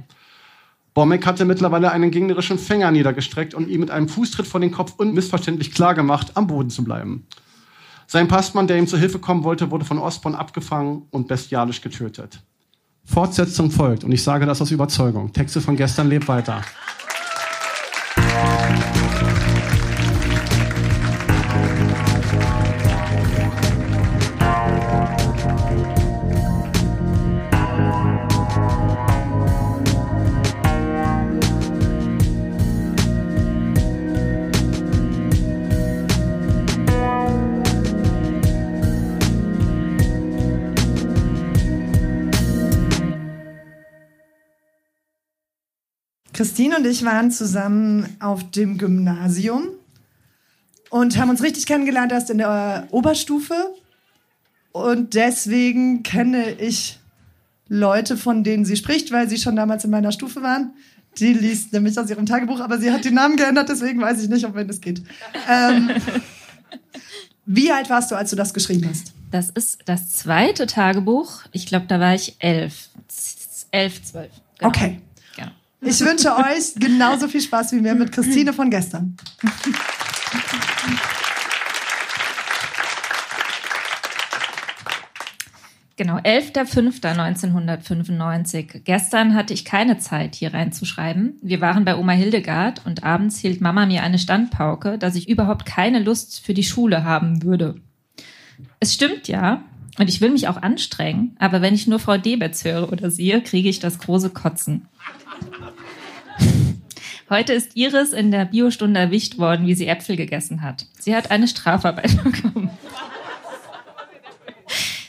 Bombeck 0.95 1.25
hatte 1.25 1.43
mittlerweile 1.43 1.91
einen 1.91 2.09
gegnerischen 2.09 2.57
Fänger 2.57 2.89
niedergestreckt 2.89 3.53
und 3.53 3.67
ihm 3.67 3.81
mit 3.81 3.91
einem 3.91 4.07
Fußtritt 4.07 4.47
vor 4.47 4.61
den 4.61 4.71
Kopf 4.71 4.93
unmissverständlich 4.95 5.73
klargemacht, 5.73 6.37
am 6.37 6.47
Boden 6.47 6.69
zu 6.69 6.85
bleiben. 6.85 7.27
Sein 8.07 8.29
Passmann, 8.29 8.65
der 8.65 8.77
ihm 8.77 8.87
zu 8.87 8.97
Hilfe 8.97 9.19
kommen 9.19 9.43
wollte, 9.43 9.71
wurde 9.71 9.83
von 9.83 9.99
Osborn 9.99 10.35
abgefangen 10.35 11.03
und 11.11 11.27
bestialisch 11.27 11.81
getötet. 11.81 12.41
Fortsetzung 13.03 13.71
folgt 13.71 14.05
und 14.05 14.13
ich 14.13 14.23
sage 14.23 14.45
das 14.45 14.61
aus 14.61 14.71
Überzeugung. 14.71 15.33
Texte 15.33 15.59
von 15.59 15.75
gestern 15.75 16.07
lebt 16.07 16.29
weiter. 16.29 16.61
Christine 46.35 46.77
und 46.77 46.85
ich 46.85 47.05
waren 47.05 47.31
zusammen 47.31 48.17
auf 48.19 48.51
dem 48.51 48.77
Gymnasium 48.77 49.69
und 50.89 51.17
haben 51.17 51.29
uns 51.29 51.41
richtig 51.41 51.65
kennengelernt 51.65 52.11
erst 52.11 52.29
in 52.29 52.39
der 52.39 52.89
Oberstufe. 52.91 53.55
Und 54.73 55.13
deswegen 55.13 56.03
kenne 56.03 56.51
ich 56.59 56.99
Leute, 57.69 58.17
von 58.17 58.43
denen 58.43 58.65
sie 58.65 58.75
spricht, 58.75 59.13
weil 59.13 59.29
sie 59.29 59.37
schon 59.37 59.55
damals 59.55 59.85
in 59.85 59.91
meiner 59.91 60.11
Stufe 60.11 60.43
waren. 60.43 60.73
Die 61.19 61.31
liest 61.31 61.71
nämlich 61.71 61.97
aus 61.97 62.09
ihrem 62.09 62.25
Tagebuch, 62.25 62.59
aber 62.59 62.79
sie 62.79 62.91
hat 62.91 63.05
den 63.05 63.13
Namen 63.13 63.37
geändert, 63.37 63.69
deswegen 63.69 64.01
weiß 64.01 64.21
ich 64.21 64.27
nicht, 64.27 64.45
ob 64.45 64.55
wenn 64.55 64.69
es 64.69 64.81
geht. 64.81 65.01
Ähm, 65.49 65.89
wie 67.45 67.71
alt 67.71 67.89
warst 67.89 68.11
du, 68.11 68.15
als 68.15 68.31
du 68.31 68.35
das 68.35 68.53
geschrieben 68.53 68.89
hast? 68.89 69.13
Das 69.31 69.51
ist 69.51 69.79
das 69.85 70.11
zweite 70.11 70.67
Tagebuch. 70.67 71.43
Ich 71.53 71.65
glaube, 71.65 71.85
da 71.87 71.97
war 72.01 72.13
ich 72.13 72.35
elf. 72.39 72.89
Elf, 73.71 74.03
zwölf. 74.03 74.31
Genau. 74.59 74.67
Okay. 74.67 74.99
Ich 75.85 76.01
wünsche 76.01 76.35
euch 76.35 76.73
genauso 76.75 77.27
viel 77.27 77.41
Spaß 77.41 77.73
wie 77.73 77.81
mir 77.81 77.93
mit 77.93 78.11
Christine 78.11 78.53
von 78.53 78.71
gestern. 78.71 79.15
Genau, 85.97 86.17
11.05.1995. 86.17 88.81
Gestern 88.83 89.35
hatte 89.35 89.53
ich 89.53 89.63
keine 89.63 89.97
Zeit, 89.97 90.35
hier 90.35 90.53
reinzuschreiben. 90.53 91.39
Wir 91.41 91.61
waren 91.61 91.85
bei 91.85 91.95
Oma 91.95 92.11
Hildegard 92.11 92.85
und 92.85 93.05
abends 93.05 93.37
hielt 93.37 93.61
Mama 93.61 93.85
mir 93.85 94.03
eine 94.03 94.19
Standpauke, 94.19 94.97
dass 94.97 95.15
ich 95.15 95.29
überhaupt 95.29 95.65
keine 95.65 95.99
Lust 95.99 96.43
für 96.43 96.53
die 96.53 96.65
Schule 96.65 97.05
haben 97.05 97.43
würde. 97.43 97.75
Es 98.81 98.93
stimmt 98.93 99.29
ja, 99.29 99.63
und 99.97 100.09
ich 100.09 100.19
will 100.19 100.31
mich 100.31 100.49
auch 100.49 100.61
anstrengen, 100.61 101.37
aber 101.39 101.61
wenn 101.61 101.73
ich 101.73 101.87
nur 101.87 101.99
Frau 101.99 102.17
Debetz 102.17 102.65
höre 102.65 102.91
oder 102.91 103.09
sehe, 103.09 103.41
kriege 103.41 103.69
ich 103.69 103.79
das 103.79 103.99
große 103.99 104.31
Kotzen. 104.31 104.89
Heute 107.29 107.53
ist 107.53 107.75
Iris 107.75 108.13
in 108.13 108.29
der 108.29 108.45
Biostunde 108.45 108.99
erwischt 108.99 109.39
worden, 109.39 109.65
wie 109.65 109.73
sie 109.73 109.87
Äpfel 109.87 110.15
gegessen 110.15 110.61
hat. 110.61 110.85
Sie 110.99 111.15
hat 111.15 111.31
eine 111.31 111.47
Strafarbeit 111.47 112.23
bekommen. 112.23 112.69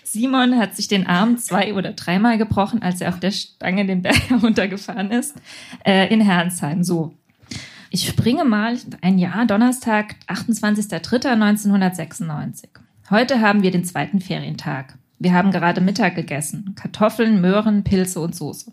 Simon 0.03 0.59
hat 0.59 0.75
sich 0.75 0.89
den 0.89 1.07
Arm 1.07 1.37
zwei 1.37 1.75
oder 1.75 1.93
dreimal 1.93 2.39
gebrochen, 2.39 2.81
als 2.81 3.03
er 3.03 3.11
auf 3.11 3.21
der 3.21 3.33
Stange 3.33 3.85
den 3.85 4.01
Berg 4.01 4.31
heruntergefahren 4.31 5.11
ist, 5.11 5.35
äh, 5.85 6.11
in 6.13 6.23
Herrnsheim. 6.23 6.83
So. 6.85 7.13
Ich 7.91 8.09
springe 8.09 8.47
mal 8.47 8.79
ein 9.03 9.19
Jahr, 9.19 9.45
Donnerstag, 9.45 10.15
28.03.1996. 10.27 12.69
Heute 13.11 13.43
haben 13.43 13.63
wir 13.63 13.71
den 13.71 13.85
zweiten 13.85 14.23
Ferientag. 14.23 14.97
Wir 15.19 15.35
haben 15.35 15.51
gerade 15.51 15.83
Mittag 15.83 16.15
gegessen. 16.15 16.75
Kartoffeln, 16.77 17.43
Möhren, 17.43 17.85
Pilze 17.85 18.21
und 18.21 18.35
Soße. 18.35 18.73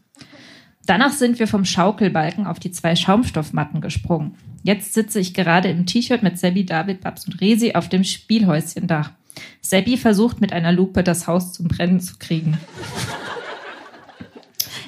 Danach 0.85 1.13
sind 1.13 1.39
wir 1.39 1.47
vom 1.47 1.63
Schaukelbalken 1.63 2.45
auf 2.45 2.59
die 2.59 2.71
zwei 2.71 2.95
Schaumstoffmatten 2.95 3.79
gesprungen. 3.79 4.35
Jetzt 4.63 4.93
sitze 4.93 5.19
ich 5.19 5.33
gerade 5.33 5.69
im 5.69 5.85
T-Shirt 5.85 6.23
mit 6.23 6.37
Sebi, 6.37 6.65
David, 6.65 7.01
Babs 7.01 7.25
und 7.25 7.39
Resi 7.39 7.73
auf 7.73 7.87
dem 7.87 8.03
Spielhäuschendach. 8.03 9.11
Sebi 9.61 9.97
versucht 9.97 10.41
mit 10.41 10.51
einer 10.51 10.71
Lupe 10.71 11.03
das 11.03 11.27
Haus 11.27 11.53
zum 11.53 11.67
Brennen 11.67 11.99
zu 11.99 12.17
kriegen. 12.17 12.57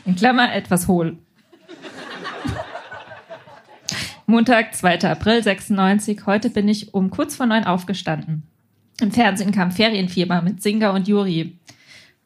In 0.05 0.15
Klammer 0.15 0.53
etwas 0.53 0.87
hohl. 0.87 1.17
Montag, 4.27 4.75
2. 4.75 5.01
April 5.03 5.43
96. 5.43 6.25
Heute 6.25 6.49
bin 6.49 6.67
ich 6.67 6.93
um 6.93 7.09
kurz 7.09 7.35
vor 7.35 7.45
neun 7.45 7.63
aufgestanden. 7.63 8.43
Im 8.99 9.11
Fernsehen 9.11 9.51
kam 9.51 9.71
Ferienfieber 9.71 10.41
mit 10.41 10.61
Singer 10.61 10.93
und 10.93 11.07
Juri. 11.07 11.57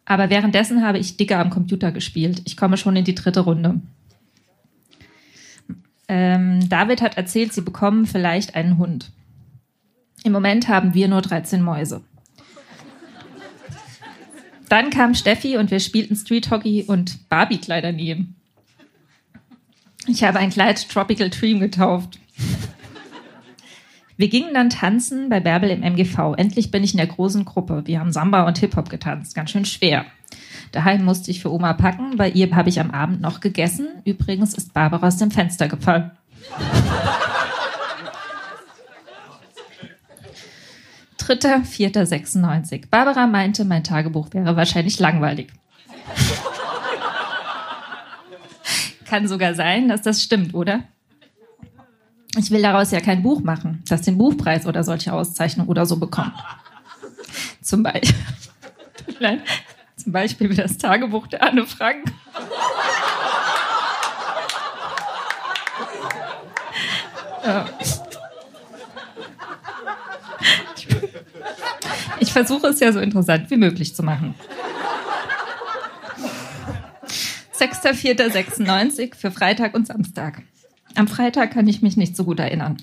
Aber 0.09 0.31
währenddessen 0.31 0.83
habe 0.83 0.97
ich 0.97 1.17
dicker 1.17 1.37
am 1.37 1.51
Computer 1.51 1.91
gespielt. 1.91 2.41
Ich 2.45 2.57
komme 2.57 2.77
schon 2.77 2.95
in 2.95 3.05
die 3.05 3.13
dritte 3.13 3.41
Runde. 3.41 3.79
Ähm, 6.07 6.67
David 6.67 7.03
hat 7.03 7.15
erzählt, 7.15 7.53
sie 7.53 7.61
bekommen 7.61 8.07
vielleicht 8.07 8.55
einen 8.55 8.79
Hund. 8.79 9.11
Im 10.23 10.31
Moment 10.31 10.67
haben 10.67 10.95
wir 10.95 11.07
nur 11.07 11.21
13 11.21 11.61
Mäuse. 11.61 12.01
Dann 14.67 14.89
kam 14.89 15.13
Steffi 15.13 15.57
und 15.57 15.69
wir 15.69 15.79
spielten 15.79 16.15
Street 16.15 16.49
Hockey 16.49 16.85
und 16.87 17.29
Barbie-Kleider 17.29 17.91
nähen. 17.91 18.35
Ich 20.07 20.23
habe 20.23 20.39
ein 20.39 20.49
Kleid 20.49 20.89
Tropical 20.89 21.29
Dream 21.29 21.59
getauft. 21.59 22.17
Wir 24.19 24.27
gingen 24.27 24.53
dann 24.53 24.69
tanzen 24.69 25.29
bei 25.29 25.39
Bärbel 25.39 25.69
im 25.69 25.81
MGV. 25.81 26.33
Endlich 26.35 26.71
bin 26.71 26.83
ich 26.83 26.91
in 26.91 26.97
der 26.97 27.07
großen 27.07 27.45
Gruppe. 27.45 27.83
Wir 27.85 28.01
haben 28.01 28.11
Samba 28.11 28.45
und 28.45 28.57
Hip-Hop 28.57 28.89
getanzt. 28.89 29.33
Ganz 29.33 29.51
schön 29.51 29.63
schwer. 29.63 30.05
Daheim 30.73 31.05
musste 31.05 31.31
ich 31.31 31.41
für 31.41 31.53
Oma 31.53 31.71
packen. 31.71 32.17
Bei 32.17 32.29
ihr 32.29 32.53
habe 32.53 32.67
ich 32.67 32.81
am 32.81 32.91
Abend 32.91 33.21
noch 33.21 33.39
gegessen. 33.39 33.87
Übrigens 34.03 34.55
ist 34.55 34.73
Barbara 34.73 35.07
aus 35.07 35.15
dem 35.15 35.31
Fenster 35.31 35.69
gefallen. 35.69 36.11
Dritter, 41.17 41.61
vierter, 41.63 42.05
96. 42.05 42.89
Barbara 42.91 43.25
meinte, 43.25 43.63
mein 43.63 43.85
Tagebuch 43.85 44.33
wäre 44.33 44.57
wahrscheinlich 44.57 44.99
langweilig. 44.99 45.47
Kann 49.05 49.29
sogar 49.29 49.55
sein, 49.55 49.87
dass 49.87 50.01
das 50.01 50.21
stimmt, 50.21 50.53
oder? 50.53 50.83
Ich 52.37 52.51
will 52.51 52.61
daraus 52.61 52.91
ja 52.91 52.99
kein 52.99 53.23
Buch 53.23 53.41
machen, 53.41 53.83
das 53.87 54.03
den 54.03 54.17
Buchpreis 54.17 54.65
oder 54.65 54.83
solche 54.83 55.13
Auszeichnungen 55.13 55.69
oder 55.69 55.85
so 55.85 55.97
bekommt. 55.97 56.33
Zum 57.61 57.83
Beispiel, 57.83 58.13
zum 59.95 60.11
Beispiel 60.11 60.49
wie 60.49 60.55
das 60.55 60.77
Tagebuch 60.77 61.27
der 61.27 61.43
Anne 61.43 61.65
Frank. 61.65 62.11
Ich 72.19 72.31
versuche 72.31 72.67
es 72.67 72.79
ja 72.79 72.91
so 72.91 72.99
interessant 72.99 73.49
wie 73.49 73.57
möglich 73.57 73.95
zu 73.95 74.03
machen. 74.03 74.35
6.4.96 77.57 79.15
für 79.15 79.31
Freitag 79.31 79.73
und 79.73 79.87
Samstag. 79.87 80.43
Am 80.95 81.07
Freitag 81.07 81.51
kann 81.51 81.67
ich 81.67 81.81
mich 81.81 81.97
nicht 81.97 82.15
so 82.15 82.23
gut 82.23 82.39
erinnern. 82.39 82.77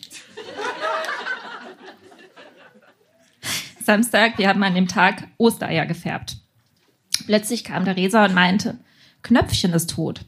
Samstag, 3.85 4.39
wir 4.39 4.49
haben 4.49 4.63
an 4.63 4.75
dem 4.75 4.89
Tag 4.89 5.29
Ostereier 5.39 5.87
gefärbt. 5.87 6.39
Plötzlich 7.27 7.63
kam 7.63 7.85
der 7.85 7.97
Resa 7.97 8.25
und 8.25 8.35
meinte, 8.35 8.79
Knöpfchen 9.23 9.73
ist 9.73 9.91
tot. 9.91 10.23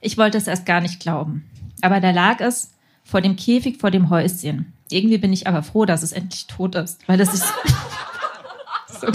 Ich 0.00 0.16
wollte 0.16 0.38
es 0.38 0.46
erst 0.46 0.66
gar 0.66 0.80
nicht 0.80 1.00
glauben. 1.00 1.50
Aber 1.82 2.00
da 2.00 2.10
lag 2.10 2.40
es 2.40 2.72
vor 3.04 3.20
dem 3.20 3.36
Käfig, 3.36 3.78
vor 3.78 3.90
dem 3.90 4.10
Häuschen. 4.10 4.72
Irgendwie 4.90 5.18
bin 5.18 5.32
ich 5.32 5.46
aber 5.46 5.62
froh, 5.62 5.84
dass 5.84 6.02
es 6.02 6.12
endlich 6.12 6.46
tot 6.46 6.74
ist, 6.74 7.06
weil 7.08 7.20
es 7.20 7.32
sich 7.32 7.40
so, 9.00 9.08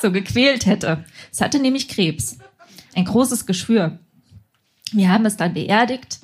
so 0.00 0.12
gequält 0.12 0.66
hätte. 0.66 1.04
Es 1.30 1.40
hatte 1.40 1.58
nämlich 1.58 1.88
Krebs. 1.88 2.38
Ein 2.94 3.04
großes 3.04 3.46
Geschwür. 3.46 3.98
Wir 4.92 5.10
haben 5.10 5.26
es 5.26 5.36
dann 5.36 5.54
beerdigt, 5.54 6.17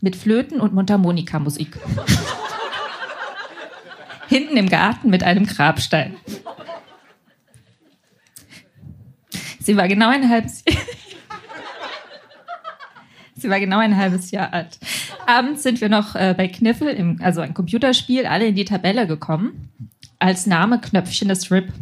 mit 0.00 0.16
Flöten 0.16 0.60
und 0.60 0.74
Mundharmonikamusik. 0.74 1.78
Hinten 4.28 4.56
im 4.56 4.68
Garten 4.68 5.10
mit 5.10 5.22
einem 5.22 5.46
Grabstein. 5.46 6.16
Sie 9.60 9.76
war 9.76 9.88
genau 9.88 10.08
ein 10.08 10.28
halbes 10.28 10.64
Jahr. 10.66 10.78
Sie 13.34 13.50
war 13.50 13.60
genau 13.60 13.78
ein 13.78 13.96
halbes 13.96 14.30
Jahr 14.30 14.52
alt. 14.52 14.78
Abends 15.26 15.62
sind 15.62 15.80
wir 15.80 15.88
noch 15.88 16.14
äh, 16.14 16.34
bei 16.36 16.48
Kniffel, 16.48 16.88
im, 16.88 17.20
also 17.22 17.40
ein 17.40 17.54
Computerspiel, 17.54 18.26
alle 18.26 18.46
in 18.46 18.54
die 18.54 18.64
Tabelle 18.64 19.06
gekommen. 19.06 19.70
Als 20.18 20.46
Name 20.46 20.80
Knöpfchen 20.80 21.28
des 21.28 21.50
RIP. 21.50 21.72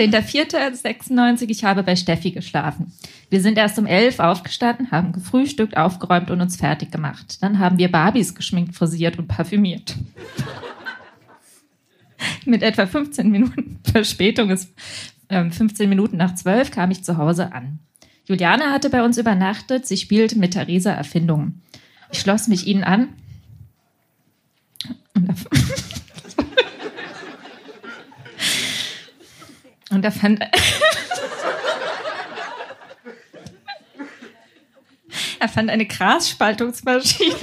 10.04.96, 0.00 1.50
ich 1.50 1.64
habe 1.64 1.82
bei 1.82 1.94
Steffi 1.94 2.30
geschlafen. 2.30 2.90
Wir 3.28 3.42
sind 3.42 3.58
erst 3.58 3.78
um 3.78 3.84
elf 3.84 4.18
aufgestanden, 4.18 4.90
haben 4.90 5.12
gefrühstückt, 5.12 5.76
aufgeräumt 5.76 6.30
und 6.30 6.40
uns 6.40 6.56
fertig 6.56 6.90
gemacht. 6.90 7.42
Dann 7.42 7.58
haben 7.58 7.76
wir 7.76 7.92
Barbies 7.92 8.34
geschminkt, 8.34 8.74
frisiert 8.74 9.18
und 9.18 9.28
parfümiert. 9.28 9.96
Mit 12.46 12.62
etwa 12.62 12.86
15 12.86 13.30
Minuten 13.30 13.78
Verspätung 13.84 14.48
ist 14.48 14.72
äh, 15.28 15.50
15 15.50 15.86
Minuten 15.86 16.16
nach 16.16 16.34
12 16.34 16.70
kam 16.70 16.90
ich 16.90 17.04
zu 17.04 17.18
Hause 17.18 17.52
an. 17.52 17.78
Juliane 18.24 18.70
hatte 18.70 18.88
bei 18.88 19.04
uns 19.04 19.18
übernachtet, 19.18 19.86
sie 19.86 19.98
spielte 19.98 20.38
mit 20.38 20.52
Theresa 20.52 20.92
Erfindungen. 20.92 21.60
Ich 22.10 22.20
schloss 22.20 22.48
mich 22.48 22.66
ihnen 22.66 22.84
an. 22.84 23.10
Und 25.14 25.28
und 29.90 30.02
da 30.02 30.10
fand 30.10 30.40
er 35.40 35.48
fand 35.48 35.70
eine 35.70 35.86
Grasspaltungsmaschine. 35.86 37.34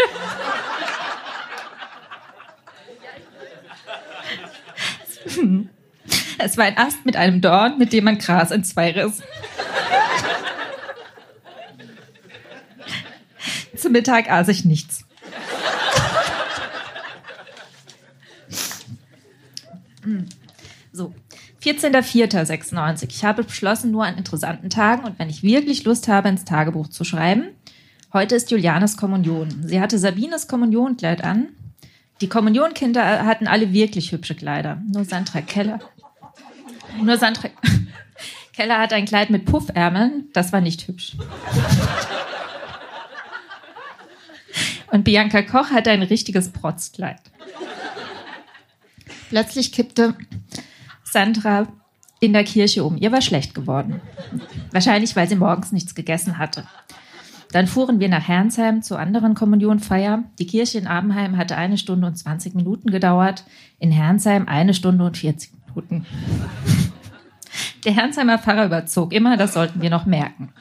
Es 6.39 6.57
war 6.57 6.65
ein 6.65 6.77
Ast 6.77 7.05
mit 7.05 7.15
einem 7.15 7.41
Dorn, 7.41 7.77
mit 7.77 7.93
dem 7.93 8.03
man 8.05 8.19
Gras 8.19 8.51
in 8.51 8.63
zwei 8.63 8.91
riss. 8.91 9.21
Zum 13.75 13.91
Mittag 13.91 14.29
aß 14.29 14.47
ich 14.49 14.63
nichts. 14.65 15.03
So, 21.59 21.69
14.04.96. 21.69 23.07
Ich 23.09 23.25
habe 23.25 23.43
beschlossen, 23.43 23.91
nur 23.91 24.05
an 24.05 24.17
interessanten 24.17 24.69
Tagen 24.69 25.05
und 25.05 25.19
wenn 25.19 25.29
ich 25.29 25.43
wirklich 25.43 25.83
Lust 25.83 26.07
habe, 26.07 26.29
ins 26.29 26.45
Tagebuch 26.45 26.87
zu 26.87 27.03
schreiben. 27.03 27.49
Heute 28.13 28.35
ist 28.35 28.51
Julianes 28.51 28.97
Kommunion. 28.97 29.63
Sie 29.63 29.81
hatte 29.81 29.99
Sabines 29.99 30.47
Kommunionkleid 30.47 31.23
an. 31.23 31.49
Die 32.21 32.29
Kommunionkinder 32.29 33.25
hatten 33.25 33.47
alle 33.47 33.73
wirklich 33.73 34.11
hübsche 34.11 34.35
Kleider. 34.35 34.81
Nur 34.91 35.05
Sandra 35.05 35.41
Keller. 35.41 35.79
Nur 37.01 37.17
Sandra 37.17 37.49
Keller 38.53 38.79
hat 38.79 38.93
ein 38.93 39.05
Kleid 39.05 39.29
mit 39.29 39.45
Puffärmeln. 39.45 40.29
Das 40.33 40.53
war 40.53 40.61
nicht 40.61 40.87
hübsch. 40.87 41.17
Und 44.91 45.03
Bianca 45.03 45.41
Koch 45.41 45.69
hatte 45.69 45.91
ein 45.91 46.01
richtiges 46.01 46.49
Protzkleid. 46.49 47.19
Plötzlich 49.29 49.73
kippte 49.73 50.15
Sandra 51.17 51.67
in 52.19 52.31
der 52.31 52.43
Kirche 52.43 52.83
um. 52.83 52.95
Ihr 52.95 53.11
war 53.11 53.21
schlecht 53.21 53.55
geworden. 53.55 54.01
Wahrscheinlich, 54.71 55.15
weil 55.15 55.27
sie 55.27 55.35
morgens 55.35 55.71
nichts 55.71 55.95
gegessen 55.95 56.37
hatte. 56.37 56.65
Dann 57.51 57.65
fuhren 57.65 57.99
wir 57.99 58.07
nach 58.07 58.27
Hernsheim 58.27 58.83
zur 58.83 58.99
anderen 58.99 59.33
Kommunionfeier. 59.33 60.25
Die 60.37 60.45
Kirche 60.45 60.77
in 60.77 60.85
Abenheim 60.85 61.35
hatte 61.35 61.57
eine 61.57 61.79
Stunde 61.79 62.05
und 62.05 62.19
20 62.19 62.53
Minuten 62.53 62.91
gedauert. 62.91 63.45
In 63.79 63.89
Hernsheim 63.89 64.47
eine 64.47 64.75
Stunde 64.75 65.05
und 65.05 65.17
40 65.17 65.53
Minuten. 65.65 66.05
Der 67.83 67.95
Hernsheimer 67.95 68.37
Pfarrer 68.37 68.67
überzog 68.67 69.11
immer, 69.11 69.37
das 69.37 69.53
sollten 69.53 69.81
wir 69.81 69.89
noch 69.89 70.05
merken. 70.05 70.53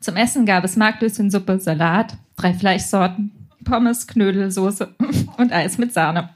Zum 0.00 0.16
Essen 0.16 0.44
gab 0.44 0.64
es 0.64 0.76
Marklöschensuppe, 0.76 1.58
Salat, 1.60 2.18
drei 2.36 2.52
Fleischsorten, 2.52 3.30
Pommes, 3.64 4.06
Knödel, 4.06 4.50
Soße 4.50 4.94
und 5.38 5.50
Eis 5.50 5.78
mit 5.78 5.94
Sahne. 5.94 6.28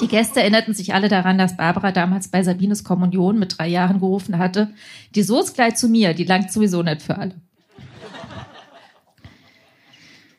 Die 0.00 0.08
Gäste 0.08 0.40
erinnerten 0.40 0.74
sich 0.74 0.94
alle 0.94 1.08
daran, 1.08 1.38
dass 1.38 1.56
Barbara 1.56 1.90
damals 1.90 2.28
bei 2.28 2.42
Sabines 2.42 2.84
Kommunion 2.84 3.38
mit 3.38 3.58
drei 3.58 3.66
Jahren 3.66 3.98
gerufen 3.98 4.38
hatte, 4.38 4.70
die 5.14 5.22
Soße 5.22 5.54
gleich 5.54 5.74
zu 5.74 5.88
mir, 5.88 6.14
die 6.14 6.24
langt 6.24 6.52
sowieso 6.52 6.82
nicht 6.82 7.02
für 7.02 7.18
alle. 7.18 7.34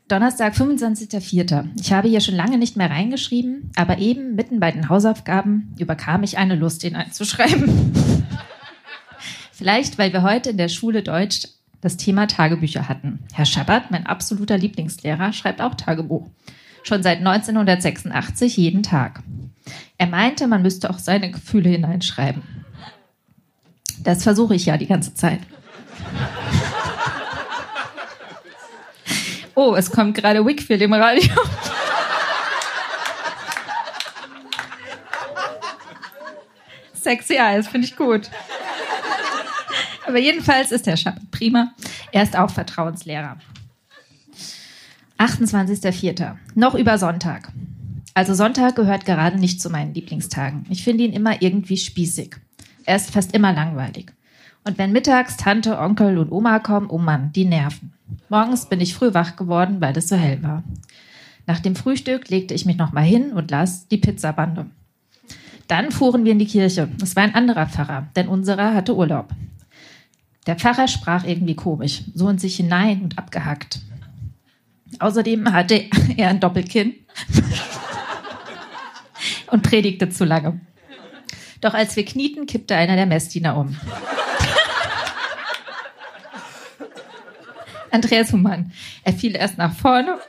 Donnerstag, 0.07 0.55
25.04. 0.55 1.69
Ich 1.79 1.93
habe 1.93 2.07
hier 2.07 2.21
schon 2.21 2.35
lange 2.35 2.57
nicht 2.57 2.75
mehr 2.75 2.89
reingeschrieben, 2.89 3.71
aber 3.75 3.99
eben 3.99 4.33
mitten 4.33 4.59
bei 4.59 4.71
den 4.71 4.89
Hausaufgaben 4.89 5.75
überkam 5.77 6.23
ich 6.23 6.39
eine 6.39 6.55
Lust, 6.55 6.83
ihn 6.83 6.95
einzuschreiben. 6.95 7.93
Vielleicht, 9.51 9.99
weil 9.99 10.11
wir 10.11 10.23
heute 10.23 10.49
in 10.49 10.57
der 10.57 10.69
Schule 10.69 11.03
Deutsch 11.03 11.47
das 11.81 11.97
Thema 11.97 12.27
Tagebücher 12.27 12.87
hatten. 12.89 13.19
Herr 13.33 13.45
Schabbert, 13.45 13.91
mein 13.91 14.07
absoluter 14.07 14.57
Lieblingslehrer, 14.57 15.31
schreibt 15.31 15.61
auch 15.61 15.75
Tagebuch. 15.75 16.27
Schon 16.81 17.03
seit 17.03 17.19
1986 17.19 18.57
jeden 18.57 18.81
Tag. 18.81 19.21
Er 19.99 20.07
meinte, 20.07 20.47
man 20.47 20.61
müsste 20.61 20.89
auch 20.89 20.97
seine 20.97 21.29
Gefühle 21.29 21.69
hineinschreiben. 21.69 22.41
Das 23.99 24.23
versuche 24.23 24.55
ich 24.55 24.65
ja 24.65 24.77
die 24.77 24.87
ganze 24.87 25.13
Zeit. 25.13 25.39
Oh, 29.55 29.75
es 29.75 29.91
kommt 29.91 30.15
gerade 30.15 30.45
Wickfield 30.45 30.81
im 30.81 30.93
Radio. 30.93 31.35
Sexy 36.93 37.33
Eyes, 37.33 37.67
finde 37.67 37.85
ich 37.85 37.97
gut. 37.97 38.29
Aber 40.07 40.17
jedenfalls 40.17 40.71
ist 40.71 40.87
der 40.87 40.95
Schappen 40.95 41.27
prima. 41.29 41.73
Er 42.13 42.23
ist 42.23 42.37
auch 42.37 42.49
Vertrauenslehrer. 42.49 43.37
28.04. 45.17 46.37
Noch 46.55 46.73
über 46.73 46.97
Sonntag. 46.97 47.49
Also 48.19 48.33
Sonntag 48.33 48.75
gehört 48.75 49.05
gerade 49.05 49.39
nicht 49.39 49.61
zu 49.61 49.69
meinen 49.69 49.93
Lieblingstagen. 49.93 50.65
Ich 50.69 50.83
finde 50.83 51.05
ihn 51.05 51.13
immer 51.13 51.41
irgendwie 51.41 51.77
spießig. 51.77 52.35
Er 52.83 52.97
ist 52.97 53.11
fast 53.11 53.33
immer 53.33 53.53
langweilig. 53.53 54.11
Und 54.65 54.77
wenn 54.77 54.91
mittags 54.91 55.37
Tante, 55.37 55.79
Onkel 55.79 56.17
und 56.17 56.29
Oma 56.29 56.59
kommen, 56.59 56.89
oh 56.89 56.97
Mann, 56.97 57.31
die 57.31 57.45
nerven. 57.45 57.93
Morgens 58.27 58.65
bin 58.65 58.81
ich 58.81 58.93
früh 58.93 59.13
wach 59.13 59.37
geworden, 59.37 59.79
weil 59.79 59.97
es 59.97 60.09
so 60.09 60.17
hell 60.17 60.43
war. 60.43 60.65
Nach 61.47 61.61
dem 61.61 61.77
Frühstück 61.77 62.27
legte 62.27 62.53
ich 62.53 62.65
mich 62.65 62.75
nochmal 62.75 63.05
hin 63.05 63.31
und 63.31 63.51
las 63.51 63.87
die 63.87 63.99
Pizzabande. 63.99 64.65
Dann 65.69 65.89
fuhren 65.89 66.25
wir 66.25 66.33
in 66.33 66.39
die 66.39 66.45
Kirche. 66.45 66.89
Es 67.01 67.15
war 67.15 67.23
ein 67.23 67.35
anderer 67.35 67.67
Pfarrer, 67.67 68.09
denn 68.17 68.27
unserer 68.27 68.73
hatte 68.73 68.97
Urlaub. 68.97 69.29
Der 70.45 70.57
Pfarrer 70.57 70.89
sprach 70.89 71.23
irgendwie 71.23 71.55
komisch, 71.55 72.03
so 72.13 72.27
in 72.27 72.37
sich 72.37 72.57
hinein 72.57 73.01
und 73.01 73.17
abgehackt. 73.17 73.79
Außerdem 74.99 75.53
hatte 75.53 75.85
er 76.17 76.27
ein 76.27 76.41
Doppelkinn 76.41 76.95
und 79.51 79.63
predigte 79.63 80.09
zu 80.09 80.25
lange. 80.25 80.59
Doch 81.61 81.73
als 81.73 81.95
wir 81.95 82.05
knieten, 82.05 82.45
kippte 82.45 82.75
einer 82.75 82.95
der 82.95 83.05
Messdiener 83.05 83.57
um. 83.57 83.77
Andreas 87.91 88.31
Humann. 88.31 88.71
Er 89.03 89.13
fiel 89.13 89.35
erst 89.35 89.57
nach 89.57 89.73
vorne 89.73 90.19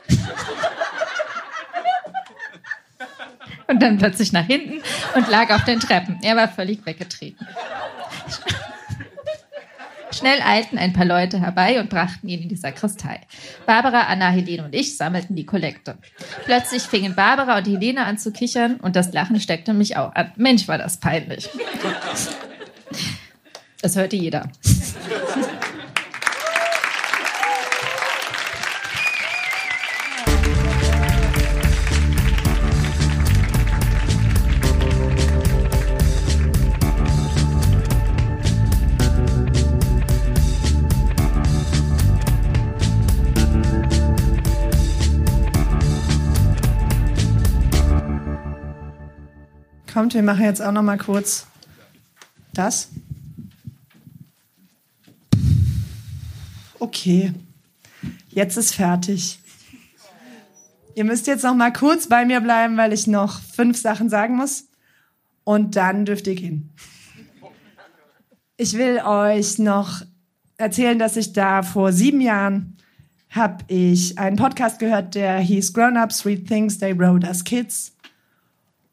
und 3.67 3.81
dann 3.81 3.97
plötzlich 3.97 4.33
nach 4.33 4.45
hinten 4.45 4.81
und 5.15 5.29
lag 5.29 5.49
auf 5.51 5.63
den 5.63 5.79
Treppen. 5.79 6.19
Er 6.21 6.35
war 6.35 6.47
völlig 6.47 6.85
weggetreten. 6.85 7.47
Schnell 10.21 10.39
eilten 10.43 10.77
ein 10.77 10.93
paar 10.93 11.05
Leute 11.05 11.39
herbei 11.39 11.79
und 11.79 11.89
brachten 11.89 12.27
ihn 12.27 12.43
in 12.43 12.47
die 12.47 12.55
Sakristei. 12.55 13.21
Barbara, 13.65 14.01
Anna, 14.01 14.29
Helene 14.29 14.63
und 14.63 14.75
ich 14.75 14.95
sammelten 14.95 15.35
die 15.35 15.47
Kollekte. 15.47 15.97
Plötzlich 16.45 16.83
fingen 16.83 17.15
Barbara 17.15 17.57
und 17.57 17.65
Helene 17.65 18.05
an 18.05 18.19
zu 18.19 18.31
kichern 18.31 18.75
und 18.75 18.95
das 18.95 19.13
Lachen 19.13 19.39
steckte 19.39 19.73
mich 19.73 19.97
auch 19.97 20.13
an. 20.13 20.31
Mensch, 20.35 20.67
war 20.67 20.77
das 20.77 20.97
peinlich. 20.99 21.49
Das 23.81 23.95
hörte 23.95 24.15
jeder. 24.15 24.47
Kommt, 49.93 50.13
wir 50.13 50.23
machen 50.23 50.45
jetzt 50.45 50.61
auch 50.61 50.71
noch 50.71 50.83
mal 50.83 50.97
kurz 50.97 51.47
das. 52.53 52.89
Okay, 56.79 57.33
jetzt 58.29 58.57
ist 58.57 58.73
fertig. 58.73 59.39
Ihr 60.95 61.03
müsst 61.03 61.27
jetzt 61.27 61.43
noch 61.43 61.55
mal 61.55 61.71
kurz 61.73 62.07
bei 62.07 62.25
mir 62.25 62.41
bleiben, 62.41 62.77
weil 62.77 62.93
ich 62.93 63.07
noch 63.07 63.41
fünf 63.41 63.77
Sachen 63.77 64.09
sagen 64.09 64.35
muss. 64.35 64.65
Und 65.43 65.75
dann 65.75 66.05
dürft 66.05 66.27
ihr 66.27 66.35
gehen. 66.35 66.73
Ich 68.57 68.77
will 68.77 68.99
euch 68.99 69.59
noch 69.59 70.03
erzählen, 70.57 70.99
dass 70.99 71.17
ich 71.17 71.33
da 71.33 71.63
vor 71.63 71.91
sieben 71.91 72.21
Jahren 72.21 72.77
habe 73.29 73.63
ich 73.67 74.17
einen 74.17 74.35
Podcast 74.35 74.79
gehört, 74.79 75.15
der 75.15 75.39
hieß 75.39 75.73
Grown 75.73 75.97
Ups, 75.97 76.19
Three 76.19 76.37
Things 76.37 76.77
They 76.77 76.97
Wrote 76.97 77.27
as 77.27 77.43
Kids. 77.43 77.93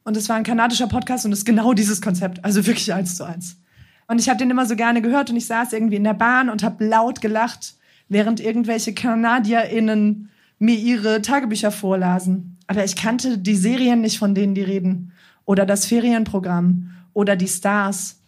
Und 0.09 0.17
es 0.17 0.31
war 0.31 0.37
ein 0.37 0.43
kanadischer 0.43 0.87
Podcast 0.87 1.27
und 1.27 1.33
es 1.33 1.41
ist 1.41 1.45
genau 1.45 1.75
dieses 1.75 2.01
Konzept, 2.01 2.43
also 2.43 2.67
wirklich 2.67 2.95
eins 2.95 3.15
zu 3.15 3.25
eins. 3.25 3.59
Und 4.07 4.19
ich 4.19 4.31
habe 4.31 4.39
den 4.39 4.49
immer 4.49 4.65
so 4.65 4.75
gerne 4.75 5.03
gehört 5.03 5.29
und 5.29 5.37
ich 5.37 5.45
saß 5.45 5.75
irgendwie 5.75 5.97
in 5.97 6.05
der 6.05 6.15
Bahn 6.15 6.49
und 6.49 6.63
habe 6.63 6.83
laut 6.87 7.21
gelacht, 7.21 7.75
während 8.09 8.41
irgendwelche 8.41 8.95
KanadierInnen 8.95 10.31
mir 10.59 10.77
ihre 10.77 11.21
Tagebücher 11.21 11.71
vorlasen. 11.71 12.57
Aber 12.69 12.83
ich 12.87 12.97
kannte 12.97 13.37
die 13.37 13.55
Serien 13.55 14.01
nicht, 14.01 14.19
von 14.19 14.35
denen 14.35 14.55
die 14.55 14.63
reden. 14.63 15.13
Oder 15.45 15.67
das 15.67 15.85
Ferienprogramm. 15.85 16.91
Oder 17.13 17.37
die 17.37 17.47
Stars. 17.47 18.19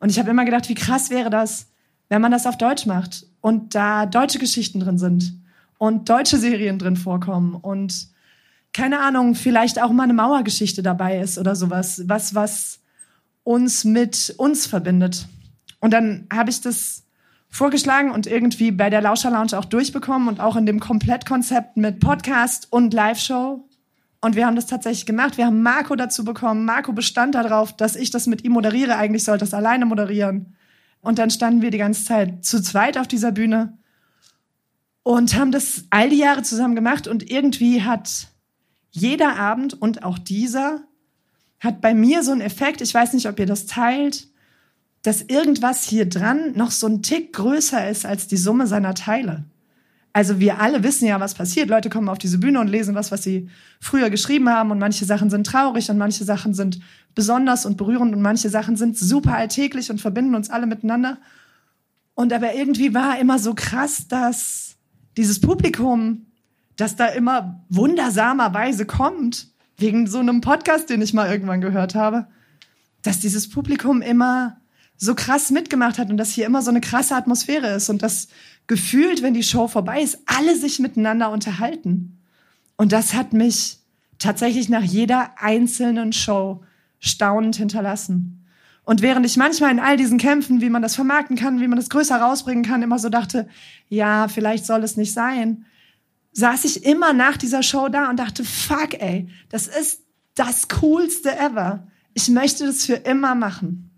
Und 0.00 0.10
ich 0.10 0.18
habe 0.18 0.28
immer 0.28 0.44
gedacht, 0.44 0.68
wie 0.68 0.74
krass 0.74 1.08
wäre 1.08 1.30
das, 1.30 1.68
wenn 2.10 2.20
man 2.20 2.32
das 2.32 2.46
auf 2.46 2.58
Deutsch 2.58 2.84
macht 2.84 3.26
und 3.40 3.74
da 3.74 4.04
deutsche 4.04 4.38
Geschichten 4.38 4.78
drin 4.78 4.98
sind 4.98 5.40
und 5.78 6.06
deutsche 6.10 6.36
Serien 6.36 6.78
drin 6.78 6.96
vorkommen 6.96 7.54
und 7.54 8.12
keine 8.74 9.00
Ahnung, 9.00 9.36
vielleicht 9.36 9.80
auch 9.80 9.92
mal 9.92 10.02
eine 10.02 10.12
Mauergeschichte 10.12 10.82
dabei 10.82 11.20
ist 11.20 11.38
oder 11.38 11.54
sowas, 11.56 12.02
was, 12.06 12.34
was 12.34 12.80
uns 13.44 13.84
mit 13.84 14.34
uns 14.36 14.66
verbindet. 14.66 15.28
Und 15.80 15.92
dann 15.92 16.26
habe 16.32 16.50
ich 16.50 16.60
das 16.60 17.04
vorgeschlagen 17.48 18.10
und 18.10 18.26
irgendwie 18.26 18.72
bei 18.72 18.90
der 18.90 19.00
Lauscher 19.00 19.30
Lounge 19.30 19.56
auch 19.56 19.64
durchbekommen 19.64 20.26
und 20.26 20.40
auch 20.40 20.56
in 20.56 20.66
dem 20.66 20.80
Komplettkonzept 20.80 21.76
mit 21.76 22.00
Podcast 22.00 22.66
und 22.72 22.92
Live-Show. 22.92 23.64
Und 24.20 24.34
wir 24.34 24.44
haben 24.44 24.56
das 24.56 24.66
tatsächlich 24.66 25.06
gemacht. 25.06 25.38
Wir 25.38 25.46
haben 25.46 25.62
Marco 25.62 25.94
dazu 25.94 26.24
bekommen. 26.24 26.64
Marco 26.64 26.92
bestand 26.92 27.36
darauf, 27.36 27.76
dass 27.76 27.94
ich 27.94 28.10
das 28.10 28.26
mit 28.26 28.42
ihm 28.42 28.52
moderiere. 28.52 28.96
Eigentlich 28.96 29.22
sollte 29.22 29.44
das 29.44 29.54
alleine 29.54 29.86
moderieren. 29.86 30.56
Und 31.00 31.20
dann 31.20 31.30
standen 31.30 31.62
wir 31.62 31.70
die 31.70 31.78
ganze 31.78 32.04
Zeit 32.04 32.44
zu 32.44 32.60
zweit 32.60 32.98
auf 32.98 33.06
dieser 33.06 33.30
Bühne 33.30 33.78
und 35.04 35.36
haben 35.36 35.52
das 35.52 35.84
all 35.90 36.08
die 36.08 36.18
Jahre 36.18 36.42
zusammen 36.42 36.74
gemacht. 36.74 37.06
Und 37.06 37.30
irgendwie 37.30 37.82
hat 37.82 38.33
jeder 38.94 39.36
Abend 39.36 39.74
und 39.74 40.04
auch 40.04 40.18
dieser 40.18 40.84
hat 41.58 41.80
bei 41.80 41.94
mir 41.94 42.22
so 42.22 42.30
einen 42.30 42.40
Effekt, 42.40 42.80
ich 42.80 42.94
weiß 42.94 43.12
nicht, 43.12 43.28
ob 43.28 43.38
ihr 43.40 43.46
das 43.46 43.66
teilt, 43.66 44.28
dass 45.02 45.20
irgendwas 45.20 45.82
hier 45.82 46.08
dran 46.08 46.52
noch 46.54 46.70
so 46.70 46.86
ein 46.86 47.02
Tick 47.02 47.32
größer 47.32 47.88
ist 47.88 48.06
als 48.06 48.28
die 48.28 48.36
Summe 48.36 48.68
seiner 48.68 48.94
Teile. 48.94 49.44
Also 50.12 50.38
wir 50.38 50.60
alle 50.60 50.84
wissen 50.84 51.08
ja, 51.08 51.18
was 51.18 51.34
passiert. 51.34 51.68
Leute 51.68 51.90
kommen 51.90 52.08
auf 52.08 52.18
diese 52.18 52.38
Bühne 52.38 52.60
und 52.60 52.68
lesen 52.68 52.94
was, 52.94 53.10
was 53.10 53.24
sie 53.24 53.50
früher 53.80 54.10
geschrieben 54.10 54.48
haben 54.48 54.70
und 54.70 54.78
manche 54.78 55.04
Sachen 55.04 55.28
sind 55.28 55.44
traurig 55.44 55.90
und 55.90 55.98
manche 55.98 56.22
Sachen 56.22 56.54
sind 56.54 56.78
besonders 57.16 57.66
und 57.66 57.76
berührend 57.76 58.14
und 58.14 58.22
manche 58.22 58.48
Sachen 58.48 58.76
sind 58.76 58.96
super 58.96 59.34
alltäglich 59.34 59.90
und 59.90 60.00
verbinden 60.00 60.36
uns 60.36 60.50
alle 60.50 60.66
miteinander. 60.66 61.18
Und 62.14 62.32
aber 62.32 62.54
irgendwie 62.54 62.94
war 62.94 63.18
immer 63.18 63.40
so 63.40 63.54
krass, 63.54 64.06
dass 64.06 64.76
dieses 65.16 65.40
Publikum, 65.40 66.26
das 66.76 66.96
da 66.96 67.06
immer 67.06 67.64
wundersamerweise 67.68 68.86
kommt, 68.86 69.48
wegen 69.76 70.06
so 70.06 70.18
einem 70.18 70.40
Podcast, 70.40 70.90
den 70.90 71.02
ich 71.02 71.14
mal 71.14 71.30
irgendwann 71.30 71.60
gehört 71.60 71.94
habe, 71.94 72.26
dass 73.02 73.20
dieses 73.20 73.50
Publikum 73.50 74.02
immer 74.02 74.56
so 74.96 75.14
krass 75.14 75.50
mitgemacht 75.50 75.98
hat 75.98 76.10
und 76.10 76.16
dass 76.16 76.30
hier 76.30 76.46
immer 76.46 76.62
so 76.62 76.70
eine 76.70 76.80
krasse 76.80 77.16
Atmosphäre 77.16 77.68
ist 77.68 77.90
und 77.90 78.02
dass 78.02 78.28
gefühlt, 78.66 79.22
wenn 79.22 79.34
die 79.34 79.42
Show 79.42 79.68
vorbei 79.68 80.00
ist, 80.00 80.18
alle 80.26 80.56
sich 80.56 80.78
miteinander 80.78 81.30
unterhalten. 81.30 82.18
Und 82.76 82.92
das 82.92 83.14
hat 83.14 83.32
mich 83.32 83.78
tatsächlich 84.18 84.68
nach 84.68 84.82
jeder 84.82 85.32
einzelnen 85.38 86.12
Show 86.12 86.62
staunend 87.00 87.56
hinterlassen. 87.56 88.46
Und 88.84 89.02
während 89.02 89.26
ich 89.26 89.36
manchmal 89.36 89.70
in 89.70 89.80
all 89.80 89.96
diesen 89.96 90.18
Kämpfen, 90.18 90.60
wie 90.60 90.70
man 90.70 90.82
das 90.82 90.94
vermarkten 90.94 91.36
kann, 91.36 91.60
wie 91.60 91.68
man 91.68 91.78
das 91.78 91.90
größer 91.90 92.16
rausbringen 92.16 92.64
kann, 92.64 92.82
immer 92.82 92.98
so 92.98 93.08
dachte, 93.08 93.48
ja, 93.88 94.28
vielleicht 94.28 94.66
soll 94.66 94.82
es 94.82 94.96
nicht 94.96 95.12
sein, 95.12 95.64
saß 96.34 96.64
ich 96.64 96.84
immer 96.84 97.12
nach 97.12 97.36
dieser 97.36 97.62
Show 97.62 97.88
da 97.88 98.10
und 98.10 98.18
dachte, 98.18 98.44
fuck, 98.44 98.94
ey, 99.00 99.28
das 99.48 99.66
ist 99.68 100.02
das 100.34 100.68
coolste 100.68 101.36
ever. 101.38 101.86
Ich 102.12 102.28
möchte 102.28 102.66
das 102.66 102.84
für 102.84 102.94
immer 102.94 103.34
machen. 103.34 103.90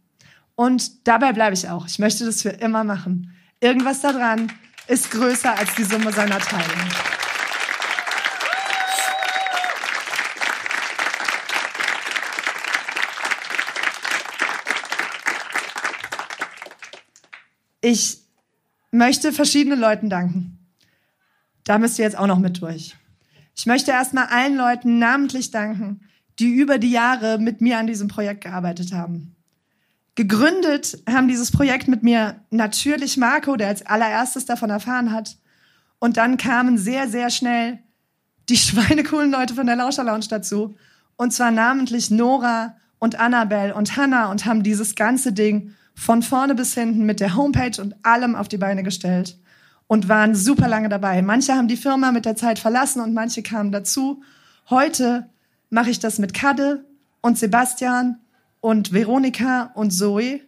Und 0.55 1.07
dabei 1.07 1.33
bleibe 1.33 1.55
ich 1.55 1.69
auch. 1.69 1.87
Ich 1.87 1.99
möchte 1.99 2.25
das 2.25 2.43
für 2.43 2.51
immer 2.51 2.85
machen. 2.85 3.35
Irgendwas 3.61 4.01
daran 4.01 4.53
ist 4.87 5.11
größer 5.11 5.57
als 5.57 5.75
die 5.75 5.85
Summe 5.85 6.13
seiner 6.13 6.39
Teile. 6.39 6.65
Ich 17.81 18.19
möchte 18.91 19.33
verschiedenen 19.33 19.79
Leuten 19.79 20.11
danken. 20.11 20.66
Da 21.67 21.79
müsst 21.79 21.99
ihr 21.99 22.05
jetzt 22.05 22.17
auch 22.17 22.29
noch 22.29 22.39
mit 22.39 22.63
durch. 22.63 22.97
Ich 23.57 23.67
möchte 23.67 23.91
erstmal 23.91 24.27
allen 24.27 24.57
Leuten 24.57 24.99
namentlich 24.99 25.51
danken, 25.51 26.01
die 26.39 26.55
über 26.55 26.79
die 26.79 26.93
Jahre 26.93 27.39
mit 27.39 27.61
mir 27.61 27.79
an 27.79 27.89
diesem 27.89 28.07
Projekt 28.07 28.45
gearbeitet 28.45 28.93
haben. 28.93 29.35
Gegründet 30.15 31.03
haben 31.11 31.27
dieses 31.27 31.51
Projekt 31.51 31.89
mit 31.89 32.05
mir 32.05 32.41
natürlich 32.51 33.17
Marco, 33.17 33.57
der 33.57 33.69
als 33.69 33.85
allererstes 33.85 34.47
davon 34.47 34.71
erfahren 34.71 35.11
hat. 35.11 35.39
Und 35.99 36.19
dann 36.19 36.37
kamen 36.37 36.79
sehr, 36.79 37.09
sehr 37.09 37.31
schnell 37.31 37.81
die 38.49 38.57
schweinecoolen 38.57 39.33
Leute 39.33 39.55
von 39.55 39.67
der 39.67 39.77
Lauscher 39.77 40.05
Lounge 40.05 40.27
dazu. 40.31 40.77
Und 41.17 41.33
zwar 41.33 41.51
namentlich 41.51 42.13
Nora 42.13 42.77
und 43.01 43.19
Annabelle 43.19 43.75
und 43.75 43.97
Hannah 43.97 44.31
und 44.31 44.47
haben 44.47 44.63
dieses 44.63 44.95
ganze 44.95 45.33
Ding 45.33 45.75
von 45.97 46.23
vorne 46.23 46.55
bis 46.55 46.75
hinten 46.75 47.07
mit 47.07 47.19
der 47.19 47.35
Homepage 47.35 47.83
und 47.83 47.97
allem 48.05 48.37
auf 48.37 48.47
die 48.47 48.59
Beine 48.59 48.85
gestellt 48.85 49.37
und 49.87 50.09
waren 50.09 50.35
super 50.35 50.69
lange 50.69 50.89
dabei. 50.89 51.23
Manche 51.23 51.55
haben 51.55 51.69
die 51.69 51.77
Firma 51.77 52.13
mit 52.13 52.25
der 52.25 52.37
Zeit 52.37 52.59
verlassen 52.59 53.01
und 53.01 53.15
manche 53.15 53.43
kamen 53.43 53.73
dazu. 53.73 54.23
Heute 54.69 55.29
mache 55.71 55.91
ich 55.91 55.99
das 55.99 56.19
mit 56.19 56.35
Kadde 56.35 56.85
und 57.21 57.39
Sebastian 57.39 58.21
und 58.61 58.93
Veronika 58.93 59.71
und 59.75 59.91
Zoe. 59.91 60.41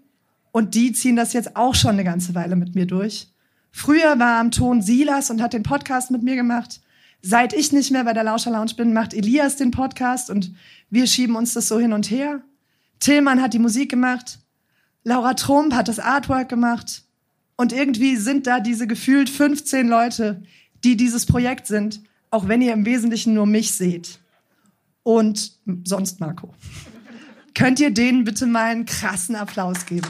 Und 0.50 0.74
die 0.74 0.92
ziehen 0.92 1.16
das 1.16 1.32
jetzt 1.32 1.56
auch 1.56 1.74
schon 1.74 1.92
eine 1.92 2.04
ganze 2.04 2.34
Weile 2.34 2.56
mit 2.56 2.74
mir 2.74 2.86
durch. 2.86 3.28
Früher 3.70 4.18
war 4.18 4.40
am 4.40 4.50
Ton 4.50 4.82
Silas 4.82 5.30
und 5.30 5.40
hat 5.40 5.52
den 5.52 5.62
Podcast 5.62 6.10
mit 6.10 6.22
mir 6.22 6.34
gemacht. 6.34 6.80
Seit 7.20 7.52
ich 7.52 7.72
nicht 7.72 7.90
mehr 7.90 8.04
bei 8.04 8.12
der 8.12 8.24
Lauscher 8.24 8.50
Lounge 8.50 8.74
bin, 8.76 8.92
macht 8.92 9.12
Elias 9.12 9.56
den 9.56 9.70
Podcast 9.70 10.30
und 10.30 10.52
wir 10.88 11.06
schieben 11.06 11.36
uns 11.36 11.52
das 11.52 11.68
so 11.68 11.78
hin 11.78 11.92
und 11.92 12.10
her. 12.10 12.42
Tillmann 13.00 13.42
hat 13.42 13.54
die 13.54 13.58
Musik 13.58 13.90
gemacht. 13.90 14.38
Laura 15.04 15.34
Trump 15.34 15.74
hat 15.74 15.88
das 15.88 15.98
Artwork 15.98 16.48
gemacht. 16.48 17.04
Und 17.60 17.72
irgendwie 17.72 18.16
sind 18.16 18.46
da 18.46 18.60
diese 18.60 18.86
gefühlt 18.86 19.28
15 19.28 19.88
Leute, 19.88 20.42
die 20.84 20.96
dieses 20.96 21.26
Projekt 21.26 21.66
sind, 21.66 22.00
auch 22.30 22.46
wenn 22.46 22.62
ihr 22.62 22.72
im 22.72 22.86
Wesentlichen 22.86 23.34
nur 23.34 23.46
mich 23.46 23.72
seht. 23.72 24.20
Und 25.02 25.58
sonst 25.84 26.20
Marco. 26.20 26.54
Könnt 27.54 27.80
ihr 27.80 27.90
denen 27.90 28.22
bitte 28.22 28.46
mal 28.46 28.70
einen 28.70 28.86
krassen 28.86 29.34
Applaus 29.34 29.86
geben? 29.86 30.08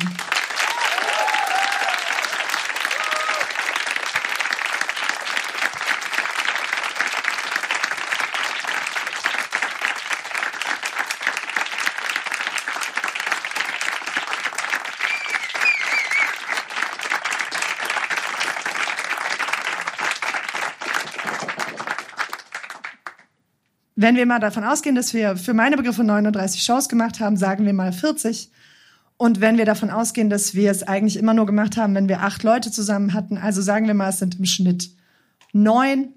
Wenn 24.00 24.14
wir 24.14 24.26
mal 24.26 24.38
davon 24.38 24.62
ausgehen, 24.62 24.94
dass 24.94 25.12
wir 25.12 25.36
für 25.36 25.54
meine 25.54 25.76
Begriffe 25.76 26.04
39 26.04 26.62
Shows 26.62 26.88
gemacht 26.88 27.18
haben, 27.18 27.36
sagen 27.36 27.66
wir 27.66 27.72
mal 27.72 27.92
40. 27.92 28.48
Und 29.16 29.40
wenn 29.40 29.58
wir 29.58 29.64
davon 29.64 29.90
ausgehen, 29.90 30.30
dass 30.30 30.54
wir 30.54 30.70
es 30.70 30.84
eigentlich 30.84 31.16
immer 31.16 31.34
nur 31.34 31.46
gemacht 31.46 31.76
haben, 31.76 31.96
wenn 31.96 32.08
wir 32.08 32.22
acht 32.22 32.44
Leute 32.44 32.70
zusammen 32.70 33.12
hatten, 33.12 33.36
also 33.38 33.60
sagen 33.60 33.88
wir 33.88 33.94
mal, 33.94 34.10
es 34.10 34.20
sind 34.20 34.38
im 34.38 34.44
Schnitt 34.44 34.90
neun, 35.52 36.10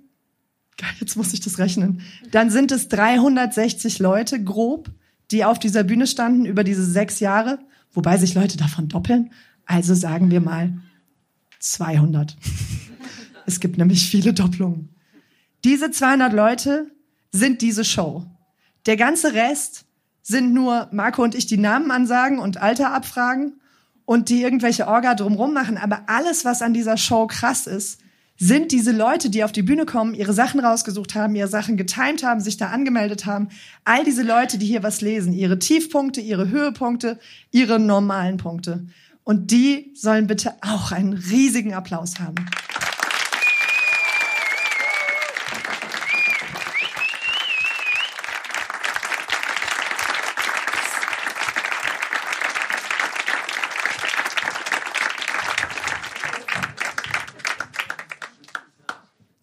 jetzt 0.99 1.15
muss 1.15 1.33
ich 1.33 1.39
das 1.39 1.57
rechnen, 1.57 2.01
dann 2.29 2.51
sind 2.51 2.71
es 2.71 2.87
360 2.87 3.97
Leute 3.97 4.43
grob, 4.43 4.91
die 5.31 5.43
auf 5.43 5.57
dieser 5.57 5.83
Bühne 5.83 6.05
standen 6.05 6.45
über 6.45 6.63
diese 6.63 6.85
sechs 6.85 7.19
Jahre, 7.19 7.57
wobei 7.93 8.19
sich 8.19 8.35
Leute 8.35 8.57
davon 8.57 8.89
doppeln. 8.89 9.31
Also 9.65 9.95
sagen 9.95 10.29
wir 10.29 10.39
mal 10.39 10.71
200. 11.57 12.37
es 13.47 13.59
gibt 13.59 13.79
nämlich 13.79 14.07
viele 14.07 14.33
Doppelungen. 14.33 14.89
Diese 15.63 15.89
200 15.89 16.31
Leute 16.31 16.91
sind 17.31 17.61
diese 17.61 17.83
Show. 17.83 18.25
Der 18.85 18.97
ganze 18.97 19.33
Rest 19.33 19.85
sind 20.21 20.53
nur 20.53 20.87
Marco 20.91 21.23
und 21.23 21.35
ich 21.35 21.45
die 21.45 21.57
Namen 21.57 21.91
ansagen 21.91 22.39
und 22.39 22.61
Alter 22.61 22.93
abfragen 22.93 23.59
und 24.05 24.29
die 24.29 24.41
irgendwelche 24.41 24.87
Orga 24.87 25.15
drumrum 25.15 25.53
machen. 25.53 25.77
Aber 25.77 26.03
alles, 26.07 26.45
was 26.45 26.61
an 26.61 26.73
dieser 26.73 26.97
Show 26.97 27.27
krass 27.27 27.67
ist, 27.67 27.99
sind 28.37 28.71
diese 28.71 28.91
Leute, 28.91 29.29
die 29.29 29.43
auf 29.43 29.51
die 29.51 29.61
Bühne 29.61 29.85
kommen, 29.85 30.15
ihre 30.15 30.33
Sachen 30.33 30.59
rausgesucht 30.59 31.13
haben, 31.13 31.35
ihre 31.35 31.47
Sachen 31.47 31.77
getimt 31.77 32.23
haben, 32.23 32.41
sich 32.41 32.57
da 32.57 32.69
angemeldet 32.69 33.27
haben. 33.27 33.49
All 33.85 34.03
diese 34.03 34.23
Leute, 34.23 34.57
die 34.57 34.65
hier 34.65 34.81
was 34.81 35.01
lesen, 35.01 35.31
ihre 35.31 35.59
Tiefpunkte, 35.59 36.21
ihre 36.21 36.49
Höhepunkte, 36.49 37.19
ihre 37.51 37.79
normalen 37.79 38.37
Punkte. 38.37 38.87
Und 39.23 39.51
die 39.51 39.91
sollen 39.93 40.25
bitte 40.25 40.55
auch 40.61 40.91
einen 40.91 41.13
riesigen 41.13 41.75
Applaus 41.75 42.19
haben. 42.19 42.47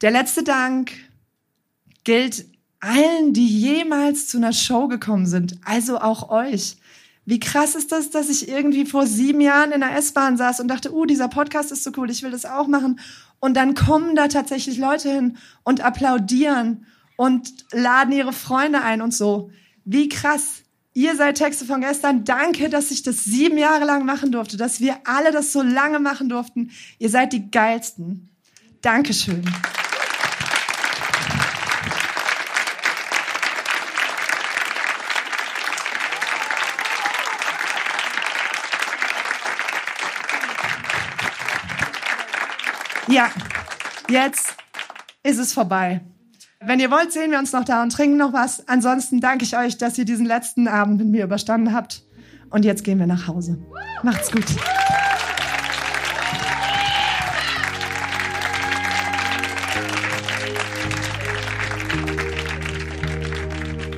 Der 0.01 0.11
letzte 0.11 0.45
Dank 0.45 0.93
gilt 2.05 2.47
allen, 2.81 3.33
die 3.33 3.49
jemals 3.49 4.29
zu 4.29 4.37
einer 4.37 4.53
Show 4.53 4.87
gekommen 4.89 5.27
sind, 5.27 5.59
also 5.65 5.99
auch 5.99 6.31
euch. 6.31 6.77
Wie 7.25 7.41
krass 7.41 7.75
ist 7.75 7.93
das, 7.93 8.11
dass 8.11 8.31
ich 8.31 8.49
irgendwie 8.49 8.87
vor 8.87 9.07
sieben 9.07 9.41
Jahren 9.41 9.73
in 9.73 9.81
der 9.81 9.95
S-Bahn 9.97 10.37
saß 10.37 10.61
und 10.61 10.69
dachte, 10.69 10.95
uh, 10.95 11.05
dieser 11.05 11.29
Podcast 11.29 11.73
ist 11.73 11.85
so 11.85 11.91
cool, 11.97 12.11
ich 12.11 12.23
will 12.23 12.31
das 12.31 12.47
auch 12.47 12.69
machen. 12.69 13.01
Und 13.41 13.55
dann 13.55 13.75
kommen 13.75 14.17
da 14.17 14.29
tatsächlich 14.29 14.79
Leute 14.79 15.13
hin 15.13 15.37
und 15.63 15.83
applaudieren 15.83 16.87
und 17.17 17.53
laden 17.73 18.13
ihre 18.13 18.33
Freunde 18.33 18.81
ein 18.81 19.03
und 19.03 19.13
so. 19.13 19.51
Wie 19.85 20.09
krass. 20.09 20.63
Ihr 20.95 21.17
seid 21.17 21.37
Texte 21.37 21.65
von 21.65 21.81
gestern. 21.81 22.25
Danke, 22.25 22.71
dass 22.71 22.91
ich 22.91 23.03
das 23.03 23.25
sieben 23.25 23.59
Jahre 23.59 23.85
lang 23.85 24.07
machen 24.07 24.33
durfte, 24.33 24.57
dass 24.57 24.81
wir 24.81 24.97
alle 25.05 25.31
das 25.31 25.53
so 25.53 25.63
lange 25.63 26.01
machen 26.01 26.29
durften. 26.29 26.71
Ihr 26.99 27.11
seid 27.11 27.33
die 27.33 27.51
geilsten. 27.51 28.31
Dankeschön. 28.81 29.45
Ja, 43.11 43.31
jetzt 44.11 44.55
ist 45.23 45.39
es 45.39 45.55
vorbei. 45.55 46.03
Wenn 46.61 46.79
ihr 46.79 46.91
wollt, 46.91 47.11
sehen 47.11 47.31
wir 47.31 47.39
uns 47.39 47.53
noch 47.53 47.65
da 47.65 47.83
und 47.83 47.91
trinken 47.91 48.19
noch 48.19 48.35
was. 48.35 48.69
Ansonsten 48.69 49.21
danke 49.21 49.45
ich 49.45 49.57
euch, 49.57 49.79
dass 49.79 49.97
ihr 49.97 50.05
diesen 50.05 50.27
letzten 50.27 50.69
Abend 50.69 50.99
mit 50.99 51.09
mir 51.09 51.25
überstanden 51.25 51.73
habt. 51.73 52.03
Und 52.51 52.67
jetzt 52.67 52.85
gehen 52.85 52.99
wir 52.99 53.07
nach 53.07 53.27
Hause. 53.27 53.59
Macht's 54.03 54.31
gut. 54.31 54.45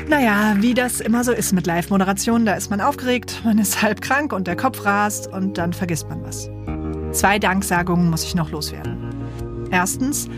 Naja, 0.09 0.57
wie 0.59 0.75
das 0.75 1.01
immer 1.01 1.25
so 1.25 1.33
ist 1.33 1.53
mit 1.53 1.67
Live-Moderation, 1.67 2.45
da 2.45 2.55
ist 2.55 2.71
man 2.71 2.81
aufgeregt, 2.81 3.43
man 3.45 3.59
ist 3.59 3.81
halb 3.81 4.01
krank 4.03 4.33
und 4.33 4.47
der 4.47 4.57
Kopf 4.57 4.85
rast 4.85 5.29
und 5.29 5.57
dann 5.57 5.73
vergisst 5.73 6.09
man 6.09 6.23
was. 6.23 6.49
Zwei 7.21 7.39
Danksagungen 7.39 8.09
muss 8.09 8.25
ich 8.25 8.35
noch 8.35 8.51
loswerden. 8.51 8.97
Erstens 9.71 10.31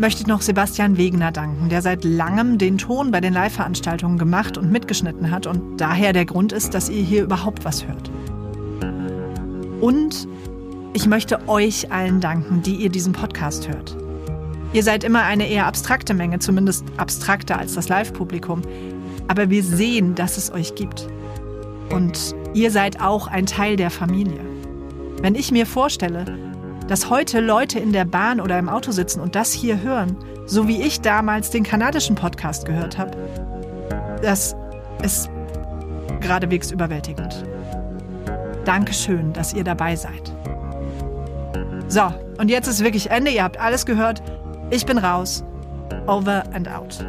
möchte 0.00 0.22
ich 0.22 0.26
noch 0.26 0.42
Sebastian 0.42 0.96
Wegener 0.96 1.30
danken, 1.30 1.68
der 1.68 1.82
seit 1.82 2.02
langem 2.02 2.58
den 2.58 2.78
Ton 2.78 3.12
bei 3.12 3.20
den 3.20 3.32
Live-Veranstaltungen 3.32 4.18
gemacht 4.18 4.58
und 4.58 4.72
mitgeschnitten 4.72 5.30
hat 5.30 5.46
und 5.46 5.76
daher 5.76 6.12
der 6.12 6.24
Grund 6.24 6.50
ist, 6.50 6.74
dass 6.74 6.88
ihr 6.88 7.04
hier 7.04 7.22
überhaupt 7.22 7.64
was 7.64 7.86
hört. 7.86 8.10
Und 9.80 10.26
ich 10.94 11.06
möchte 11.06 11.48
euch 11.48 11.92
allen 11.92 12.20
danken, 12.20 12.60
die 12.60 12.74
ihr 12.74 12.90
diesen 12.90 13.12
Podcast 13.12 13.68
hört. 13.68 13.96
Ihr 14.72 14.82
seid 14.82 15.04
immer 15.04 15.22
eine 15.22 15.48
eher 15.48 15.66
abstrakte 15.66 16.12
Menge, 16.12 16.40
zumindest 16.40 16.84
abstrakter 16.96 17.56
als 17.56 17.74
das 17.74 17.88
Live-Publikum. 17.88 18.62
Aber 19.28 19.48
wir 19.48 19.62
sehen, 19.62 20.16
dass 20.16 20.38
es 20.38 20.52
euch 20.52 20.74
gibt. 20.74 21.06
Und 21.92 22.34
ihr 22.52 22.72
seid 22.72 23.00
auch 23.00 23.28
ein 23.28 23.46
Teil 23.46 23.76
der 23.76 23.90
Familie. 23.90 24.55
Wenn 25.20 25.34
ich 25.34 25.50
mir 25.50 25.66
vorstelle, 25.66 26.24
dass 26.88 27.10
heute 27.10 27.40
Leute 27.40 27.78
in 27.78 27.92
der 27.92 28.04
Bahn 28.04 28.40
oder 28.40 28.58
im 28.58 28.68
Auto 28.68 28.92
sitzen 28.92 29.20
und 29.20 29.34
das 29.34 29.52
hier 29.52 29.82
hören, 29.82 30.16
so 30.46 30.68
wie 30.68 30.82
ich 30.82 31.00
damals 31.00 31.50
den 31.50 31.64
kanadischen 31.64 32.14
Podcast 32.14 32.66
gehört 32.66 32.96
habe, 32.96 33.16
das 34.22 34.54
ist 35.02 35.28
geradewegs 36.20 36.70
überwältigend. 36.70 37.44
Dankeschön, 38.64 39.32
dass 39.32 39.52
ihr 39.52 39.64
dabei 39.64 39.96
seid. 39.96 40.32
So, 41.88 42.02
und 42.38 42.48
jetzt 42.48 42.66
ist 42.66 42.82
wirklich 42.82 43.10
Ende. 43.10 43.30
Ihr 43.30 43.44
habt 43.44 43.58
alles 43.58 43.86
gehört. 43.86 44.22
Ich 44.70 44.86
bin 44.86 44.98
raus. 44.98 45.44
Over 46.06 46.44
and 46.52 46.68
out. 46.68 47.04